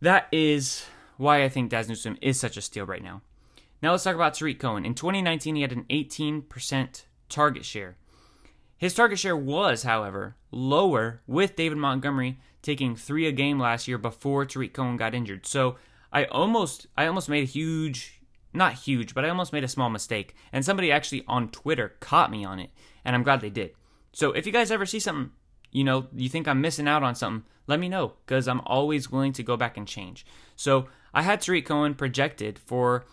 that 0.00 0.26
is 0.32 0.84
why 1.18 1.44
I 1.44 1.48
think 1.48 1.70
Dazz 1.70 1.88
Newsome 1.88 2.18
is 2.20 2.40
such 2.40 2.56
a 2.56 2.62
steal 2.62 2.86
right 2.86 3.02
now. 3.02 3.22
Now 3.82 3.92
let's 3.92 4.04
talk 4.04 4.14
about 4.14 4.34
Tarik 4.34 4.58
Cohen. 4.58 4.84
In 4.84 4.94
2019, 4.94 5.54
he 5.54 5.62
had 5.62 5.72
an 5.72 5.84
18% 5.88 7.04
target 7.28 7.64
share. 7.64 7.96
His 8.80 8.94
target 8.94 9.18
share 9.18 9.36
was, 9.36 9.82
however, 9.82 10.36
lower 10.50 11.20
with 11.26 11.54
David 11.54 11.76
Montgomery 11.76 12.40
taking 12.62 12.96
three 12.96 13.26
a 13.26 13.32
game 13.32 13.58
last 13.58 13.86
year 13.86 13.98
before 13.98 14.46
Tarik 14.46 14.72
Cohen 14.72 14.96
got 14.96 15.14
injured. 15.14 15.44
So 15.44 15.76
I 16.10 16.24
almost 16.24 16.86
I 16.96 17.06
almost 17.06 17.28
made 17.28 17.42
a 17.42 17.46
huge 17.46 18.22
not 18.54 18.72
huge, 18.72 19.12
but 19.12 19.22
I 19.22 19.28
almost 19.28 19.52
made 19.52 19.64
a 19.64 19.68
small 19.68 19.90
mistake. 19.90 20.34
And 20.50 20.64
somebody 20.64 20.90
actually 20.90 21.24
on 21.28 21.50
Twitter 21.50 21.92
caught 22.00 22.30
me 22.30 22.42
on 22.42 22.58
it, 22.58 22.70
and 23.04 23.14
I'm 23.14 23.22
glad 23.22 23.42
they 23.42 23.50
did. 23.50 23.72
So 24.14 24.32
if 24.32 24.46
you 24.46 24.52
guys 24.52 24.70
ever 24.70 24.86
see 24.86 24.98
something, 24.98 25.32
you 25.70 25.84
know, 25.84 26.06
you 26.16 26.30
think 26.30 26.48
I'm 26.48 26.62
missing 26.62 26.88
out 26.88 27.02
on 27.02 27.14
something, 27.14 27.44
let 27.66 27.80
me 27.80 27.90
know 27.90 28.14
because 28.24 28.48
I'm 28.48 28.62
always 28.62 29.10
willing 29.10 29.34
to 29.34 29.42
go 29.42 29.58
back 29.58 29.76
and 29.76 29.86
change. 29.86 30.24
So 30.56 30.88
I 31.12 31.20
had 31.20 31.42
Tarik 31.42 31.66
Cohen 31.66 31.96
projected 31.96 32.58
for 32.58 33.04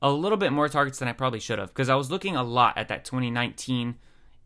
a 0.00 0.10
little 0.10 0.38
bit 0.38 0.50
more 0.50 0.70
targets 0.70 0.98
than 0.98 1.08
I 1.08 1.12
probably 1.12 1.40
should 1.40 1.58
have 1.58 1.68
because 1.68 1.90
I 1.90 1.94
was 1.94 2.10
looking 2.10 2.36
a 2.36 2.42
lot 2.42 2.78
at 2.78 2.88
that 2.88 3.04
2019 3.04 3.96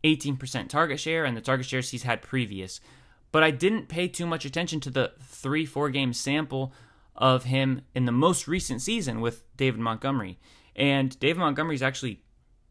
18% 0.03 0.69
target 0.69 0.99
share 0.99 1.25
and 1.25 1.35
the 1.35 1.41
target 1.41 1.65
shares 1.65 1.89
he's 1.89 2.03
had 2.03 2.21
previous. 2.21 2.79
But 3.31 3.43
I 3.43 3.51
didn't 3.51 3.89
pay 3.89 4.07
too 4.07 4.25
much 4.25 4.45
attention 4.45 4.79
to 4.81 4.89
the 4.89 5.11
three, 5.21 5.65
four 5.65 5.89
game 5.89 6.13
sample 6.13 6.73
of 7.15 7.43
him 7.43 7.81
in 7.93 8.05
the 8.05 8.11
most 8.11 8.47
recent 8.47 8.81
season 8.81 9.21
with 9.21 9.43
David 9.57 9.79
Montgomery. 9.79 10.39
And 10.75 11.19
David 11.19 11.39
Montgomery 11.39 11.75
is 11.75 11.83
actually 11.83 12.21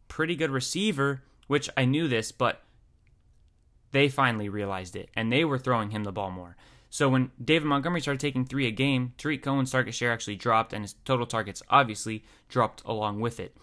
pretty 0.08 0.34
good 0.34 0.50
receiver, 0.50 1.22
which 1.46 1.68
I 1.76 1.84
knew 1.84 2.08
this, 2.08 2.32
but 2.32 2.62
they 3.92 4.08
finally 4.08 4.48
realized 4.48 4.96
it 4.96 5.10
and 5.14 5.30
they 5.32 5.44
were 5.44 5.58
throwing 5.58 5.90
him 5.90 6.04
the 6.04 6.12
ball 6.12 6.30
more. 6.30 6.56
So 6.90 7.08
when 7.08 7.30
David 7.42 7.66
Montgomery 7.66 8.00
started 8.00 8.20
taking 8.20 8.44
three 8.44 8.66
a 8.66 8.70
game, 8.70 9.12
Tarik 9.18 9.42
Cohen's 9.42 9.70
target 9.70 9.94
share 9.94 10.10
actually 10.12 10.36
dropped 10.36 10.72
and 10.72 10.82
his 10.82 10.94
total 11.04 11.26
targets 11.26 11.62
obviously 11.68 12.24
dropped 12.48 12.82
along 12.86 13.20
with 13.20 13.38
it. 13.38 13.54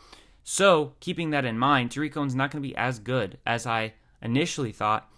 So 0.48 0.94
keeping 1.00 1.32
that 1.32 1.44
in 1.44 1.58
mind, 1.58 1.92
Tarik 1.92 2.14
Cohen's 2.14 2.36
not 2.36 2.52
going 2.52 2.62
to 2.62 2.70
be 2.70 2.78
as 2.78 3.00
good 3.00 3.40
as 3.48 3.66
I 3.66 3.94
initially 4.22 4.72
thought. 4.72 5.12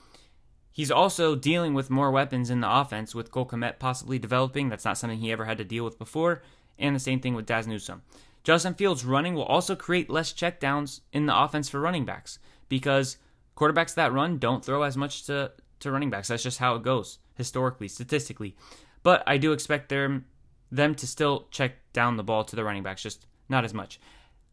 He's 0.71 0.89
also 0.89 1.35
dealing 1.35 1.73
with 1.73 1.89
more 1.89 2.11
weapons 2.11 2.49
in 2.49 2.61
the 2.61 2.71
offense 2.71 3.13
with 3.13 3.29
Cole 3.29 3.45
Kmet 3.45 3.77
possibly 3.77 4.17
developing. 4.17 4.69
That's 4.69 4.85
not 4.85 4.97
something 4.97 5.19
he 5.19 5.31
ever 5.31 5.43
had 5.43 5.57
to 5.57 5.65
deal 5.65 5.83
with 5.83 5.99
before. 5.99 6.41
And 6.79 6.95
the 6.95 6.99
same 6.99 7.19
thing 7.19 7.33
with 7.33 7.45
Dazz 7.45 7.67
Newsome. 7.67 8.03
Justin 8.43 8.73
Fields 8.73 9.03
running 9.03 9.33
will 9.33 9.43
also 9.43 9.75
create 9.75 10.09
less 10.09 10.31
checkdowns 10.31 11.01
in 11.11 11.25
the 11.25 11.37
offense 11.37 11.67
for 11.67 11.81
running 11.81 12.05
backs 12.05 12.39
because 12.69 13.17
quarterbacks 13.57 13.95
that 13.95 14.13
run 14.13 14.37
don't 14.37 14.63
throw 14.63 14.83
as 14.83 14.95
much 14.95 15.25
to, 15.25 15.51
to 15.81 15.91
running 15.91 16.09
backs. 16.09 16.29
That's 16.29 16.43
just 16.43 16.59
how 16.59 16.75
it 16.75 16.83
goes 16.83 17.19
historically, 17.35 17.89
statistically. 17.89 18.55
But 19.03 19.23
I 19.27 19.37
do 19.37 19.51
expect 19.51 19.89
them 19.89 20.25
them 20.71 20.95
to 20.95 21.07
still 21.07 21.47
check 21.51 21.73
down 21.91 22.15
the 22.17 22.23
ball 22.23 22.43
to 22.45 22.55
the 22.55 22.63
running 22.63 22.83
backs, 22.83 23.03
just 23.03 23.25
not 23.49 23.65
as 23.65 23.73
much. 23.73 23.99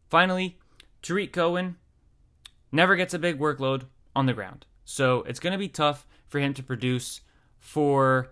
Finally, 0.09 0.57
Tarik 1.05 1.33
Cohen 1.33 1.75
never 2.71 2.95
gets 2.95 3.13
a 3.13 3.19
big 3.19 3.37
workload 3.37 3.83
on 4.15 4.25
the 4.25 4.33
ground. 4.33 4.65
So 4.85 5.21
it's 5.21 5.39
going 5.39 5.51
to 5.51 5.59
be 5.59 5.67
tough 5.67 6.07
for 6.27 6.39
him 6.39 6.55
to 6.55 6.63
produce 6.63 7.21
for 7.59 8.31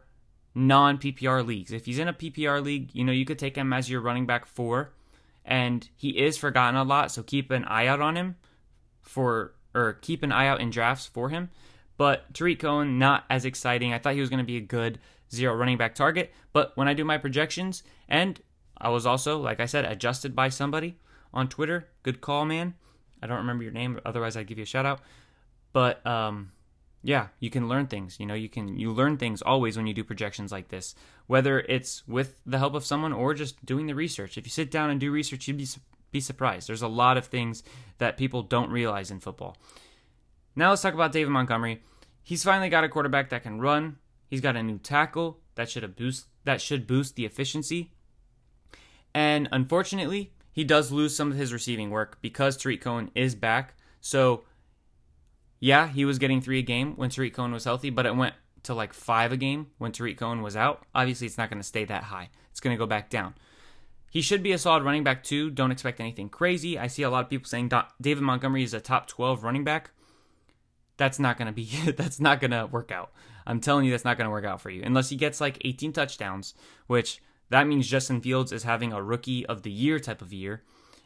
non 0.55 0.97
PPR 0.97 1.45
leagues. 1.45 1.71
If 1.71 1.86
he's 1.86 1.99
in 1.99 2.07
a 2.07 2.13
PPR 2.13 2.63
league, 2.63 2.89
you 2.93 3.03
know, 3.03 3.12
you 3.12 3.25
could 3.25 3.38
take 3.38 3.55
him 3.55 3.73
as 3.73 3.91
your 3.91 4.01
running 4.01 4.25
back 4.25 4.47
four, 4.47 4.91
and 5.45 5.88
he 5.95 6.17
is 6.17 6.36
forgotten 6.36 6.75
a 6.75 6.83
lot, 6.83 7.12
so 7.12 7.21
keep 7.21 7.51
an 7.51 7.63
eye 7.65 7.86
out 7.86 8.01
on 8.01 8.17
him 8.17 8.38
for 9.03 9.53
or 9.75 9.93
keep 9.93 10.23
an 10.23 10.31
eye 10.31 10.47
out 10.47 10.59
in 10.59 10.71
drafts 10.71 11.05
for 11.05 11.29
him. 11.29 11.51
But 11.95 12.33
Tarik 12.33 12.59
Cohen, 12.59 12.97
not 12.97 13.25
as 13.29 13.45
exciting. 13.45 13.93
I 13.93 13.99
thought 13.99 14.15
he 14.15 14.21
was 14.21 14.31
going 14.31 14.39
to 14.39 14.43
be 14.43 14.57
a 14.57 14.62
good 14.62 14.97
zero 15.31 15.53
running 15.53 15.77
back 15.77 15.93
target. 15.93 16.33
But 16.53 16.75
when 16.75 16.88
I 16.88 16.95
do 16.95 17.05
my 17.05 17.19
projections, 17.19 17.83
and 18.09 18.41
I 18.79 18.89
was 18.89 19.05
also, 19.05 19.38
like 19.38 19.59
I 19.59 19.67
said, 19.67 19.86
adjusted 19.86 20.36
by 20.36 20.49
somebody 20.49 20.97
on 21.34 21.48
Twitter. 21.48 21.89
Good 22.04 22.22
call, 22.22 22.46
man. 22.46 22.76
I 23.22 23.28
don't 23.28 23.38
remember 23.38 23.63
your 23.63 23.74
name, 23.74 24.00
otherwise 24.06 24.36
I'd 24.36 24.48
give 24.48 24.58
you 24.58 24.63
a 24.63 24.67
shout 24.67 24.86
out. 24.86 25.00
But 25.72 26.06
um, 26.06 26.52
yeah, 27.04 27.28
you 27.39 27.50
can 27.50 27.67
learn 27.67 27.88
things. 27.88 28.19
You 28.19 28.26
know, 28.26 28.34
you 28.34 28.50
can 28.50 28.78
you 28.78 28.91
learn 28.91 29.17
things 29.17 29.41
always 29.41 29.76
when 29.76 29.88
you 29.88 29.93
do 29.93 30.04
projections 30.04 30.52
like 30.52 30.69
this, 30.69 30.96
whether 31.28 31.60
it's 31.62 32.08
with 32.08 32.39
the 32.46 32.60
help 32.60 32.76
of 32.76 32.86
someone 32.86 33.13
or 33.13 33.34
just 33.34 33.65
doing 33.65 33.88
the 33.88 33.96
research. 33.96 34.38
If 34.38 34.46
you 34.46 34.52
sit 34.52 34.72
down 34.72 34.89
and 34.89 35.00
do 35.00 35.12
research, 35.12 35.48
you'd 35.48 35.58
be 35.58 35.67
be 36.12 36.19
surprised. 36.19 36.69
There's 36.69 36.82
a 36.82 36.88
lot 36.88 37.17
of 37.17 37.26
things 37.26 37.63
that 37.98 38.17
people 38.17 38.43
don't 38.43 38.69
realize 38.69 39.12
in 39.12 39.19
football. 39.19 39.58
Now 40.56 40.69
let's 40.69 40.82
talk 40.82 40.93
about 40.93 41.12
David 41.12 41.32
Montgomery. 41.32 41.82
He's 42.22 42.43
finally 42.43 42.69
got 42.69 42.84
a 42.84 42.89
quarterback 42.89 43.30
that 43.30 43.43
can 43.43 43.60
run. 43.60 43.98
He's 44.28 44.41
got 44.41 44.56
a 44.56 44.63
new 44.63 44.78
tackle 44.78 45.39
that 45.56 45.69
should 45.69 45.96
boost 45.96 46.28
that 46.46 46.62
should 46.62 46.88
boost 46.88 47.15
the 47.15 47.26
efficiency. 47.26 47.91
And 49.13 49.50
unfortunately, 49.52 50.34
he 50.54 50.63
does 50.63 50.92
lose 50.92 51.16
some 51.16 51.32
of 51.32 51.38
his 51.38 51.52
receiving 51.52 51.89
work 51.89 52.20
because 52.22 52.56
Tarik 52.56 52.82
Cohen 52.82 53.12
is 53.16 53.36
back. 53.36 53.76
So 54.00 54.44
yeah, 55.60 55.88
he 55.88 56.06
was 56.06 56.20
getting 56.20 56.42
three 56.42 56.60
a 56.60 56.63
game 56.63 56.94
when 56.96 57.10
Tarik 57.10 57.34
Cohen 57.34 57.52
was 57.52 57.63
healthy, 57.63 57.89
but 57.89 58.06
it 58.06 58.16
went 58.16 58.36
to 58.63 58.74
like 58.74 58.94
five 58.94 59.32
a 59.32 59.38
game 59.38 59.68
when 59.78 59.92
Tarik 59.92 60.18
Cohen 60.18 60.42
was 60.42 60.56
out. 60.56 60.86
Obviously, 60.94 61.28
it's 61.28 61.38
not 61.38 61.50
going 61.50 61.60
to 61.60 61.68
stay 61.68 61.86
that 61.86 62.04
high. 62.04 62.30
It's 62.52 62.60
going 62.60 62.76
to 62.76 62.80
go 62.80 62.86
back 62.86 63.10
down. 63.10 63.34
He 64.12 64.22
should 64.22 64.44
be 64.44 64.52
a 64.52 64.58
solid 64.60 64.84
running 64.84 65.04
back 65.04 65.24
too. 65.24 65.50
Don't 65.50 65.72
expect 65.72 66.00
anything 66.00 66.30
crazy. 66.30 66.78
I 66.78 66.88
see 66.88 67.02
a 67.02 67.10
lot 67.10 67.24
of 67.24 67.30
people 67.30 67.48
saying 67.48 67.72
David 68.00 68.24
Montgomery 68.24 68.63
is 68.63 68.74
a 68.74 68.80
top 68.80 69.08
12 69.08 69.44
running 69.44 69.63
back. 69.63 69.89
That's 70.98 71.18
not 71.18 71.38
going 71.38 71.48
to 71.48 71.52
be 71.52 71.66
that's 71.98 72.20
not 72.20 72.39
going 72.39 72.52
to 72.52 72.68
work 72.68 72.92
out. 72.92 73.12
I'm 73.48 73.60
telling 73.60 73.86
you 73.86 73.92
that's 73.92 74.06
not 74.06 74.18
going 74.18 74.28
to 74.28 74.32
work 74.32 74.46
out 74.46 74.62
for 74.62 74.70
you 74.70 74.84
unless 74.84 75.10
he 75.10 75.16
gets 75.16 75.42
like 75.42 75.58
18 75.66 75.94
touchdowns, 75.94 76.54
which 76.88 77.22
that 77.54 77.68
means 77.68 77.88
Justin 77.88 78.20
Fields 78.20 78.52
is 78.52 78.63
having 78.63 78.94
a 78.94 79.02
rookie 79.02 79.46
of 79.46 79.62
the 79.62 79.70
year 79.70 80.00
type 80.00 80.24
of 80.24 80.34
year 80.34 80.63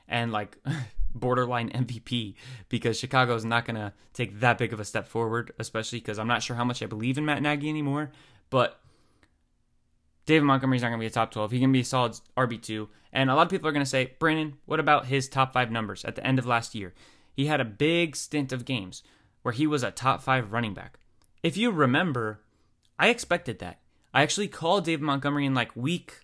and 0.08 0.32
like 0.32 0.58
borderline 1.14 1.70
MVP 1.70 2.36
because 2.70 2.98
Chicago 2.98 3.36
is 3.36 3.44
not 3.44 3.66
going 3.66 3.76
to 3.76 3.92
take 4.14 4.40
that 4.40 4.58
big 4.58 4.72
of 4.72 4.80
a 4.80 4.86
step 4.86 5.10
forward, 5.10 5.52
especially 5.60 6.00
because 6.00 6.18
I'm 6.18 6.28
not 6.28 6.42
sure 6.42 6.56
how 6.56 6.64
much 6.64 6.82
I 6.82 6.86
believe 6.86 7.18
in 7.18 7.26
Matt 7.26 7.42
Nagy 7.42 7.68
anymore, 7.68 8.12
but 8.50 8.80
David 10.26 10.46
Montgomery's 10.46 10.82
not 10.82 10.88
going 10.88 11.00
to 11.00 11.04
be 11.04 11.08
a 11.08 11.10
top 11.10 11.32
12. 11.32 11.52
He 11.52 11.60
can 11.60 11.74
be 11.74 11.82
a 11.82 11.86
solid 11.86 12.18
RB2. 12.38 12.88
And 13.12 13.30
a 13.30 13.36
lot 13.36 13.48
of 13.48 13.50
people 13.50 13.68
are 13.68 13.74
going 13.74 13.84
to 13.84 13.90
say, 13.90 14.14
Brandon, 14.18 14.54
what 14.66 14.80
about 14.80 15.08
his 15.08 15.28
top 15.28 15.52
five 15.52 15.70
numbers 15.70 16.06
at 16.06 16.16
the 16.16 16.26
end 16.26 16.40
of 16.40 16.46
last 16.46 16.74
year? 16.74 16.94
He 17.34 17.48
had 17.48 17.60
a 17.60 17.66
big 17.66 18.16
stint 18.16 18.54
of 18.54 18.64
games 18.64 19.04
where 19.42 19.54
he 19.54 19.68
was 19.68 19.84
a 19.84 19.92
top 19.92 20.22
five 20.22 20.54
running 20.54 20.74
back. 20.74 20.98
If 21.44 21.58
you 21.58 21.72
remember, 21.72 22.40
I 22.98 23.10
expected 23.10 23.60
that. 23.60 23.80
I 24.14 24.22
actually 24.22 24.48
called 24.48 24.86
David 24.86 25.04
Montgomery 25.04 25.46
in 25.46 25.54
like 25.54 25.76
week, 25.76 26.22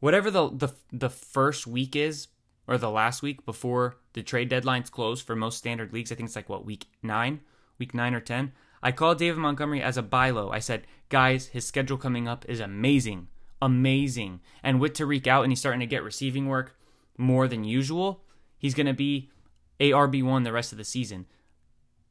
whatever 0.00 0.30
the, 0.30 0.50
the, 0.50 0.68
the 0.92 1.10
first 1.10 1.66
week 1.66 1.94
is, 1.94 2.28
or 2.66 2.78
the 2.78 2.90
last 2.90 3.22
week 3.22 3.44
before 3.44 3.96
the 4.12 4.22
trade 4.22 4.50
deadlines 4.50 4.90
close 4.90 5.20
for 5.20 5.34
most 5.34 5.58
standard 5.58 5.92
leagues. 5.92 6.12
I 6.12 6.14
think 6.14 6.28
it's 6.28 6.36
like 6.36 6.48
what, 6.48 6.64
week 6.64 6.86
nine? 7.02 7.40
Week 7.78 7.94
nine 7.94 8.14
or 8.14 8.20
10? 8.20 8.52
I 8.82 8.92
called 8.92 9.18
David 9.18 9.38
Montgomery 9.38 9.82
as 9.82 9.96
a 9.96 10.02
buy 10.02 10.30
low. 10.30 10.50
I 10.50 10.60
said, 10.60 10.86
guys, 11.08 11.48
his 11.48 11.66
schedule 11.66 11.98
coming 11.98 12.28
up 12.28 12.44
is 12.48 12.60
amazing. 12.60 13.28
Amazing. 13.60 14.40
And 14.62 14.80
with 14.80 14.94
Tarik 14.94 15.26
out 15.26 15.42
and 15.42 15.52
he's 15.52 15.58
starting 15.58 15.80
to 15.80 15.86
get 15.86 16.02
receiving 16.02 16.46
work 16.46 16.78
more 17.18 17.48
than 17.48 17.64
usual, 17.64 18.22
he's 18.56 18.74
going 18.74 18.86
to 18.86 18.94
be 18.94 19.30
a 19.78 19.90
RB1 19.90 20.44
the 20.44 20.52
rest 20.52 20.72
of 20.72 20.78
the 20.78 20.84
season. 20.84 21.26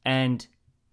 And 0.04 0.46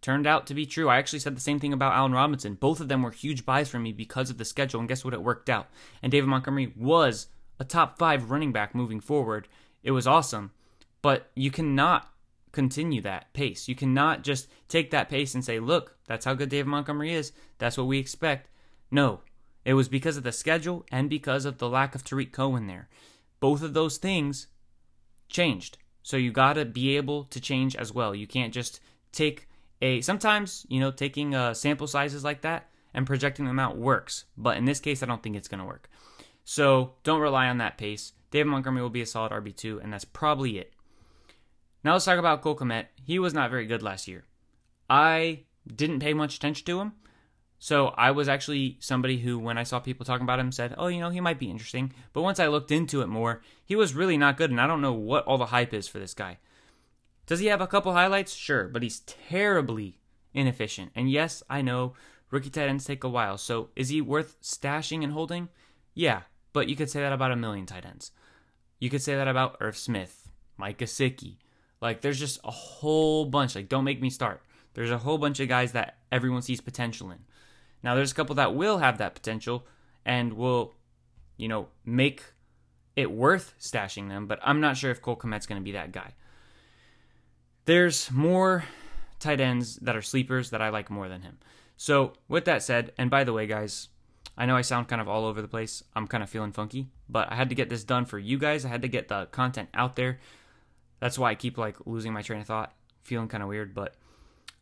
turned 0.07 0.25
out 0.25 0.47
to 0.47 0.55
be 0.55 0.64
true. 0.64 0.88
I 0.88 0.99
actually 0.99 1.19
said 1.19 1.37
the 1.37 1.40
same 1.40 1.59
thing 1.59 1.73
about 1.73 1.92
Allen 1.92 2.12
Robinson. 2.12 2.55
Both 2.55 2.79
of 2.79 2.87
them 2.87 3.03
were 3.03 3.11
huge 3.11 3.45
buys 3.45 3.69
for 3.69 3.81
me 3.81 3.92
because 3.92 4.31
of 4.31 4.38
the 4.38 4.45
schedule. 4.45 4.79
And 4.79 4.88
guess 4.88 5.05
what? 5.05 5.12
It 5.12 5.21
worked 5.21 5.51
out. 5.51 5.66
And 6.01 6.12
David 6.12 6.29
Montgomery 6.29 6.73
was 6.77 7.27
a 7.59 7.64
top 7.64 7.99
five 7.99 8.31
running 8.31 8.53
back 8.53 8.73
moving 8.73 9.01
forward. 9.01 9.49
It 9.83 9.90
was 9.90 10.07
awesome. 10.07 10.53
But 11.03 11.33
you 11.35 11.51
cannot 11.51 12.09
continue 12.53 13.03
that 13.03 13.33
pace. 13.33 13.66
You 13.66 13.75
cannot 13.75 14.23
just 14.23 14.47
take 14.69 14.92
that 14.92 15.09
pace 15.09 15.35
and 15.35 15.45
say, 15.45 15.59
look, 15.59 15.97
that's 16.07 16.25
how 16.25 16.35
good 16.35 16.51
David 16.51 16.69
Montgomery 16.69 17.12
is. 17.12 17.33
That's 17.59 17.77
what 17.77 17.88
we 17.88 17.99
expect. 17.99 18.49
No, 18.92 19.23
it 19.64 19.75
was 19.75 19.88
because 19.88 20.16
of 20.16 20.23
the 20.23 20.31
schedule 20.31 20.87
and 20.92 21.11
because 21.11 21.45
of 21.45 21.59
the 21.59 21.69
lack 21.69 21.97
of 21.97 22.05
Tarik 22.05 22.33
Cohen 22.33 22.69
there. 22.69 22.88
Both 23.40 23.61
of 23.61 23.75
those 23.75 23.99
things 23.99 24.47
changed. 25.29 25.79
So 26.05 26.16
you 26.16 26.31
got 26.31 26.53
to 26.53 26.64
be 26.64 26.97
able 26.97 27.25
to 27.25 27.40
change 27.40 27.75
as 27.75 27.92
well. 27.92 28.14
You 28.14 28.29
can't 28.29 28.55
just 28.55 28.79
take 29.11 29.49
a 29.80 30.00
sometimes, 30.00 30.66
you 30.68 30.80
know, 30.80 30.90
taking 30.90 31.34
uh, 31.34 31.54
sample 31.54 31.86
sizes 31.86 32.24
like 32.24 32.42
that 32.42 32.68
and 32.94 33.06
projecting 33.06 33.44
them 33.44 33.58
out 33.58 33.76
works, 33.76 34.24
but 34.36 34.56
in 34.56 34.64
this 34.64 34.80
case 34.80 35.02
I 35.02 35.06
don't 35.06 35.22
think 35.22 35.36
it's 35.36 35.48
going 35.48 35.60
to 35.60 35.66
work. 35.66 35.90
So, 36.44 36.94
don't 37.02 37.20
rely 37.20 37.48
on 37.48 37.58
that 37.58 37.76
pace. 37.76 38.12
David 38.30 38.46
Montgomery 38.46 38.82
will 38.82 38.90
be 38.90 39.02
a 39.02 39.06
solid 39.06 39.32
RB2 39.32 39.82
and 39.82 39.92
that's 39.92 40.04
probably 40.04 40.58
it. 40.58 40.72
Now 41.82 41.92
let's 41.92 42.04
talk 42.04 42.18
about 42.18 42.42
Cole 42.42 42.56
Kmet. 42.56 42.86
He 43.04 43.18
was 43.18 43.34
not 43.34 43.50
very 43.50 43.66
good 43.66 43.82
last 43.82 44.08
year. 44.08 44.24
I 44.88 45.44
didn't 45.66 46.00
pay 46.00 46.14
much 46.14 46.36
attention 46.36 46.64
to 46.66 46.80
him. 46.80 46.92
So 47.58 47.88
I 47.88 48.10
was 48.10 48.28
actually 48.28 48.76
somebody 48.80 49.18
who, 49.18 49.38
when 49.38 49.58
I 49.58 49.62
saw 49.62 49.78
people 49.78 50.04
talking 50.04 50.24
about 50.24 50.38
him, 50.38 50.52
said, 50.52 50.74
oh, 50.76 50.88
you 50.88 51.00
know, 51.00 51.10
he 51.10 51.20
might 51.20 51.38
be 51.38 51.50
interesting. 51.50 51.92
But 52.12 52.22
once 52.22 52.38
I 52.38 52.48
looked 52.48 52.70
into 52.70 53.00
it 53.00 53.06
more, 53.06 53.42
he 53.64 53.74
was 53.74 53.94
really 53.94 54.18
not 54.18 54.36
good, 54.36 54.50
and 54.50 54.60
I 54.60 54.66
don't 54.66 54.82
know 54.82 54.92
what 54.92 55.24
all 55.24 55.38
the 55.38 55.46
hype 55.46 55.72
is 55.72 55.88
for 55.88 55.98
this 55.98 56.14
guy. 56.14 56.38
Does 57.26 57.40
he 57.40 57.46
have 57.46 57.60
a 57.60 57.66
couple 57.66 57.92
highlights? 57.92 58.34
Sure, 58.34 58.68
but 58.68 58.82
he's 58.82 59.00
terribly 59.00 59.98
inefficient. 60.32 60.92
And 60.94 61.10
yes, 61.10 61.42
I 61.50 61.62
know 61.62 61.94
rookie 62.30 62.50
tight 62.50 62.68
ends 62.68 62.84
take 62.84 63.04
a 63.04 63.08
while. 63.08 63.36
So 63.38 63.70
is 63.74 63.88
he 63.88 64.00
worth 64.00 64.40
stashing 64.40 65.02
and 65.02 65.12
holding? 65.12 65.48
Yeah, 65.94 66.22
but 66.52 66.68
you 66.68 66.76
could 66.76 66.90
say 66.90 67.00
that 67.00 67.12
about 67.12 67.32
a 67.32 67.36
million 67.36 67.66
tight 67.66 67.84
ends. 67.84 68.12
You 68.78 68.90
could 68.90 69.02
say 69.02 69.16
that 69.16 69.28
about 69.28 69.56
Irv 69.60 69.76
Smith, 69.76 70.28
Mike 70.56 70.78
Gesicki, 70.78 71.38
like 71.80 72.00
there's 72.00 72.18
just 72.18 72.40
a 72.44 72.50
whole 72.50 73.24
bunch. 73.24 73.54
Like 73.54 73.68
don't 73.68 73.84
make 73.84 74.00
me 74.00 74.10
start. 74.10 74.42
There's 74.74 74.90
a 74.90 74.98
whole 74.98 75.18
bunch 75.18 75.40
of 75.40 75.48
guys 75.48 75.72
that 75.72 75.96
everyone 76.12 76.42
sees 76.42 76.60
potential 76.60 77.10
in. 77.10 77.18
Now 77.82 77.94
there's 77.94 78.12
a 78.12 78.14
couple 78.14 78.34
that 78.36 78.54
will 78.54 78.78
have 78.78 78.98
that 78.98 79.14
potential 79.14 79.66
and 80.04 80.34
will, 80.34 80.74
you 81.36 81.48
know, 81.48 81.68
make 81.84 82.22
it 82.94 83.10
worth 83.10 83.54
stashing 83.60 84.08
them, 84.08 84.26
but 84.26 84.38
I'm 84.42 84.60
not 84.60 84.76
sure 84.76 84.90
if 84.90 85.02
Cole 85.02 85.16
Kmet's 85.16 85.46
going 85.46 85.60
to 85.60 85.64
be 85.64 85.72
that 85.72 85.92
guy. 85.92 86.14
There's 87.66 88.11
more 88.11 88.64
tight 89.20 89.40
ends 89.40 89.76
that 89.76 89.96
are 89.96 90.02
sleepers 90.02 90.50
that 90.50 90.62
I 90.62 90.70
like 90.70 90.90
more 90.90 91.09
than 91.09 91.22
him. 91.22 91.38
So, 91.76 92.14
with 92.29 92.46
that 92.46 92.62
said, 92.62 92.92
and 92.96 93.11
by 93.11 93.24
the 93.24 93.33
way, 93.35 93.46
guys, 93.46 93.88
I 94.38 94.46
know 94.46 94.57
I 94.57 94.62
sound 94.62 94.88
kind 94.88 95.00
of 95.00 95.09
all 95.09 95.26
over 95.26 95.42
the 95.42 95.48
place. 95.48 95.85
I'm 95.94 96.07
kind 96.07 96.22
of 96.22 96.31
feeling 96.31 96.52
funky, 96.52 96.88
but 97.09 97.31
I 97.31 97.35
had 97.35 97.50
to 97.50 97.55
get 97.55 97.68
this 97.68 97.85
done 97.85 98.07
for 98.07 98.18
you 98.18 98.38
guys. 98.38 98.64
I 98.64 98.68
had 98.68 98.83
to 98.83 98.88
get 98.88 99.09
the 99.09 99.26
content 99.26 99.68
out 99.74 99.96
there 99.96 100.18
that's 101.00 101.18
why 101.18 101.31
I 101.31 101.35
keep 101.35 101.59
like 101.59 101.76
losing 101.87 102.12
my 102.12 102.22
train 102.22 102.40
of 102.40 102.46
thought, 102.46 102.72
feeling 103.02 103.29
kind 103.29 103.42
of 103.42 103.48
weird. 103.48 103.74
But 103.74 103.94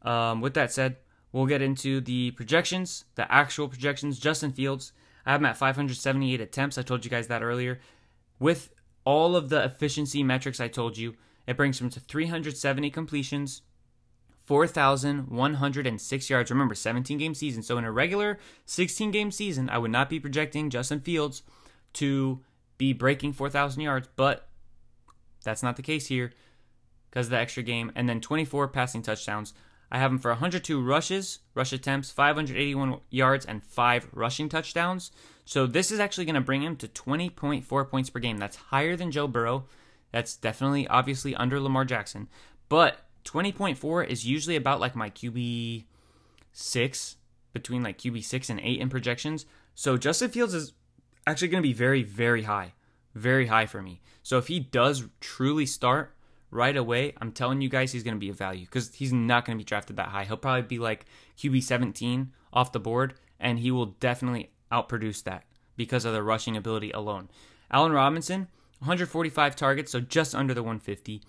um, 0.02 0.40
with 0.40 0.54
that 0.54 0.72
said, 0.72 0.96
we'll 1.32 1.46
get 1.46 1.62
into 1.62 2.00
the 2.00 2.32
projections, 2.32 3.04
the 3.14 3.30
actual 3.32 3.68
projections. 3.68 4.18
Justin 4.18 4.52
Fields, 4.52 4.92
I 5.24 5.32
have 5.32 5.40
him 5.40 5.46
at 5.46 5.56
578 5.56 6.40
attempts. 6.40 6.78
I 6.78 6.82
told 6.82 7.04
you 7.04 7.10
guys 7.10 7.28
that 7.28 7.42
earlier. 7.42 7.80
With 8.38 8.70
all 9.04 9.36
of 9.36 9.48
the 9.48 9.64
efficiency 9.64 10.22
metrics 10.22 10.60
I 10.60 10.68
told 10.68 10.98
you, 10.98 11.14
it 11.46 11.56
brings 11.56 11.80
him 11.80 11.90
to 11.90 12.00
370 12.00 12.90
completions, 12.90 13.62
4,106 14.44 16.30
yards. 16.30 16.50
Remember, 16.50 16.74
17 16.74 17.18
game 17.18 17.34
season. 17.34 17.62
So 17.62 17.78
in 17.78 17.84
a 17.84 17.92
regular 17.92 18.38
16 18.66 19.10
game 19.10 19.30
season, 19.30 19.70
I 19.70 19.78
would 19.78 19.90
not 19.90 20.10
be 20.10 20.20
projecting 20.20 20.70
Justin 20.70 21.00
Fields 21.00 21.42
to 21.94 22.40
be 22.76 22.92
breaking 22.92 23.32
4,000 23.32 23.80
yards, 23.80 24.08
but 24.16 24.48
that's 25.44 25.62
not 25.62 25.76
the 25.76 25.82
case 25.82 26.06
here 26.06 26.32
because 27.10 27.26
of 27.26 27.30
the 27.30 27.38
extra 27.38 27.62
game. 27.62 27.92
And 27.94 28.08
then 28.08 28.20
24 28.20 28.68
passing 28.68 29.02
touchdowns. 29.02 29.54
I 29.90 29.98
have 29.98 30.10
him 30.10 30.18
for 30.18 30.30
102 30.30 30.82
rushes, 30.82 31.38
rush 31.54 31.72
attempts, 31.72 32.10
581 32.10 33.00
yards, 33.10 33.46
and 33.46 33.62
five 33.62 34.08
rushing 34.12 34.48
touchdowns. 34.48 35.12
So 35.44 35.66
this 35.66 35.90
is 35.90 36.00
actually 36.00 36.24
going 36.24 36.34
to 36.34 36.40
bring 36.40 36.62
him 36.62 36.76
to 36.76 36.88
20.4 36.88 37.88
points 37.88 38.10
per 38.10 38.18
game. 38.18 38.38
That's 38.38 38.56
higher 38.56 38.96
than 38.96 39.12
Joe 39.12 39.28
Burrow. 39.28 39.66
That's 40.14 40.36
definitely, 40.36 40.86
obviously, 40.86 41.34
under 41.34 41.58
Lamar 41.58 41.84
Jackson. 41.84 42.28
But 42.68 42.98
20.4 43.24 44.06
is 44.06 44.24
usually 44.24 44.54
about 44.54 44.78
like 44.78 44.94
my 44.94 45.10
QB 45.10 45.86
six, 46.52 47.16
between 47.52 47.82
like 47.82 47.98
QB 47.98 48.22
six 48.22 48.48
and 48.48 48.60
eight 48.60 48.78
in 48.78 48.88
projections. 48.88 49.44
So 49.74 49.96
Justin 49.96 50.30
Fields 50.30 50.54
is 50.54 50.72
actually 51.26 51.48
going 51.48 51.64
to 51.64 51.68
be 51.68 51.72
very, 51.72 52.04
very 52.04 52.44
high, 52.44 52.74
very 53.16 53.48
high 53.48 53.66
for 53.66 53.82
me. 53.82 54.02
So 54.22 54.38
if 54.38 54.46
he 54.46 54.60
does 54.60 55.02
truly 55.18 55.66
start 55.66 56.14
right 56.48 56.76
away, 56.76 57.14
I'm 57.20 57.32
telling 57.32 57.60
you 57.60 57.68
guys 57.68 57.90
he's 57.90 58.04
going 58.04 58.14
to 58.14 58.20
be 58.20 58.30
a 58.30 58.34
value 58.34 58.66
because 58.66 58.94
he's 58.94 59.12
not 59.12 59.44
going 59.44 59.58
to 59.58 59.64
be 59.64 59.66
drafted 59.66 59.96
that 59.96 60.10
high. 60.10 60.26
He'll 60.26 60.36
probably 60.36 60.62
be 60.62 60.78
like 60.78 61.06
QB 61.38 61.60
17 61.64 62.30
off 62.52 62.70
the 62.70 62.78
board, 62.78 63.14
and 63.40 63.58
he 63.58 63.72
will 63.72 63.86
definitely 63.86 64.52
outproduce 64.70 65.24
that 65.24 65.42
because 65.76 66.04
of 66.04 66.12
the 66.12 66.22
rushing 66.22 66.56
ability 66.56 66.92
alone. 66.92 67.30
Allen 67.68 67.90
Robinson, 67.90 68.46
145 68.78 69.56
targets, 69.56 69.92
so 69.92 70.00
just 70.00 70.34
under 70.34 70.54
the 70.54 70.62
150 70.62 71.22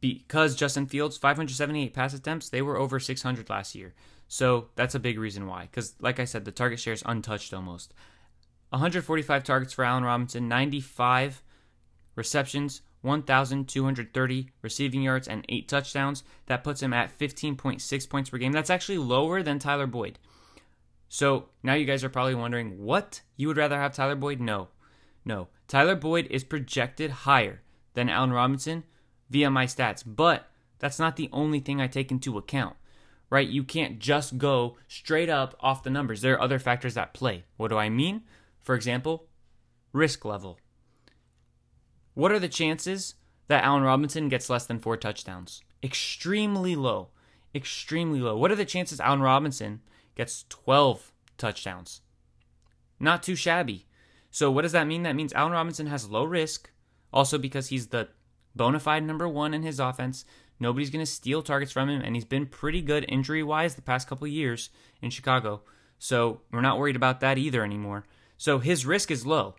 because 0.00 0.54
Justin 0.54 0.86
Fields 0.86 1.16
578 1.16 1.92
pass 1.92 2.14
attempts, 2.14 2.48
they 2.48 2.62
were 2.62 2.76
over 2.76 3.00
600 3.00 3.50
last 3.50 3.74
year. 3.74 3.94
So 4.28 4.68
that's 4.76 4.94
a 4.94 5.00
big 5.00 5.18
reason 5.18 5.46
why. 5.46 5.62
Because 5.62 5.94
like 6.00 6.20
I 6.20 6.24
said, 6.24 6.44
the 6.44 6.52
target 6.52 6.78
share 6.78 6.92
is 6.92 7.02
untouched 7.06 7.52
almost. 7.52 7.94
145 8.70 9.44
targets 9.44 9.72
for 9.72 9.84
Allen 9.84 10.04
Robinson, 10.04 10.46
95 10.46 11.42
receptions, 12.14 12.82
1,230 13.00 14.50
receiving 14.60 15.02
yards, 15.02 15.26
and 15.26 15.44
eight 15.48 15.68
touchdowns. 15.68 16.22
That 16.46 16.64
puts 16.64 16.82
him 16.82 16.92
at 16.92 17.16
15.6 17.18 18.08
points 18.10 18.30
per 18.30 18.38
game. 18.38 18.52
That's 18.52 18.70
actually 18.70 18.98
lower 18.98 19.42
than 19.42 19.58
Tyler 19.58 19.86
Boyd. 19.86 20.18
So 21.08 21.48
now 21.62 21.74
you 21.74 21.86
guys 21.86 22.04
are 22.04 22.10
probably 22.10 22.34
wondering 22.34 22.82
what 22.84 23.22
you 23.36 23.48
would 23.48 23.56
rather 23.56 23.78
have 23.78 23.94
Tyler 23.94 24.16
Boyd? 24.16 24.40
No, 24.40 24.68
no. 25.24 25.48
Tyler 25.68 25.94
Boyd 25.94 26.26
is 26.30 26.44
projected 26.44 27.10
higher 27.10 27.60
than 27.92 28.08
Allen 28.08 28.32
Robinson 28.32 28.84
via 29.28 29.50
my 29.50 29.66
stats. 29.66 30.02
But 30.04 30.48
that's 30.78 30.98
not 30.98 31.16
the 31.16 31.28
only 31.32 31.60
thing 31.60 31.80
I 31.80 31.86
take 31.86 32.10
into 32.10 32.38
account, 32.38 32.76
right? 33.30 33.46
You 33.46 33.62
can't 33.62 33.98
just 33.98 34.38
go 34.38 34.76
straight 34.88 35.28
up 35.28 35.54
off 35.60 35.82
the 35.82 35.90
numbers. 35.90 36.22
There 36.22 36.34
are 36.34 36.40
other 36.40 36.58
factors 36.58 36.96
at 36.96 37.14
play. 37.14 37.44
What 37.58 37.68
do 37.68 37.76
I 37.76 37.90
mean? 37.90 38.22
For 38.60 38.74
example, 38.74 39.26
risk 39.92 40.24
level. 40.24 40.58
What 42.14 42.32
are 42.32 42.38
the 42.38 42.48
chances 42.48 43.14
that 43.48 43.62
Allen 43.62 43.82
Robinson 43.82 44.28
gets 44.28 44.50
less 44.50 44.66
than 44.66 44.80
four 44.80 44.96
touchdowns? 44.96 45.62
Extremely 45.82 46.74
low. 46.74 47.08
Extremely 47.54 48.20
low. 48.20 48.36
What 48.36 48.50
are 48.50 48.56
the 48.56 48.64
chances 48.64 49.00
Allen 49.00 49.20
Robinson 49.20 49.82
gets 50.16 50.44
12 50.48 51.12
touchdowns? 51.36 52.00
Not 52.98 53.22
too 53.22 53.36
shabby. 53.36 53.86
So, 54.30 54.50
what 54.50 54.62
does 54.62 54.72
that 54.72 54.86
mean? 54.86 55.02
That 55.02 55.16
means 55.16 55.32
Allen 55.32 55.52
Robinson 55.52 55.86
has 55.86 56.08
low 56.08 56.24
risk, 56.24 56.70
also 57.12 57.38
because 57.38 57.68
he's 57.68 57.88
the 57.88 58.08
bona 58.54 58.78
fide 58.80 59.04
number 59.04 59.28
one 59.28 59.54
in 59.54 59.62
his 59.62 59.80
offense. 59.80 60.24
Nobody's 60.60 60.90
going 60.90 61.04
to 61.04 61.10
steal 61.10 61.42
targets 61.42 61.72
from 61.72 61.88
him, 61.88 62.02
and 62.02 62.14
he's 62.14 62.24
been 62.24 62.46
pretty 62.46 62.82
good 62.82 63.04
injury 63.08 63.42
wise 63.42 63.74
the 63.74 63.82
past 63.82 64.08
couple 64.08 64.26
years 64.26 64.70
in 65.00 65.10
Chicago. 65.10 65.62
So 65.98 66.42
we're 66.52 66.60
not 66.60 66.78
worried 66.78 66.96
about 66.96 67.20
that 67.20 67.38
either 67.38 67.64
anymore. 67.64 68.04
So 68.36 68.58
his 68.58 68.86
risk 68.86 69.10
is 69.10 69.26
low. 69.26 69.54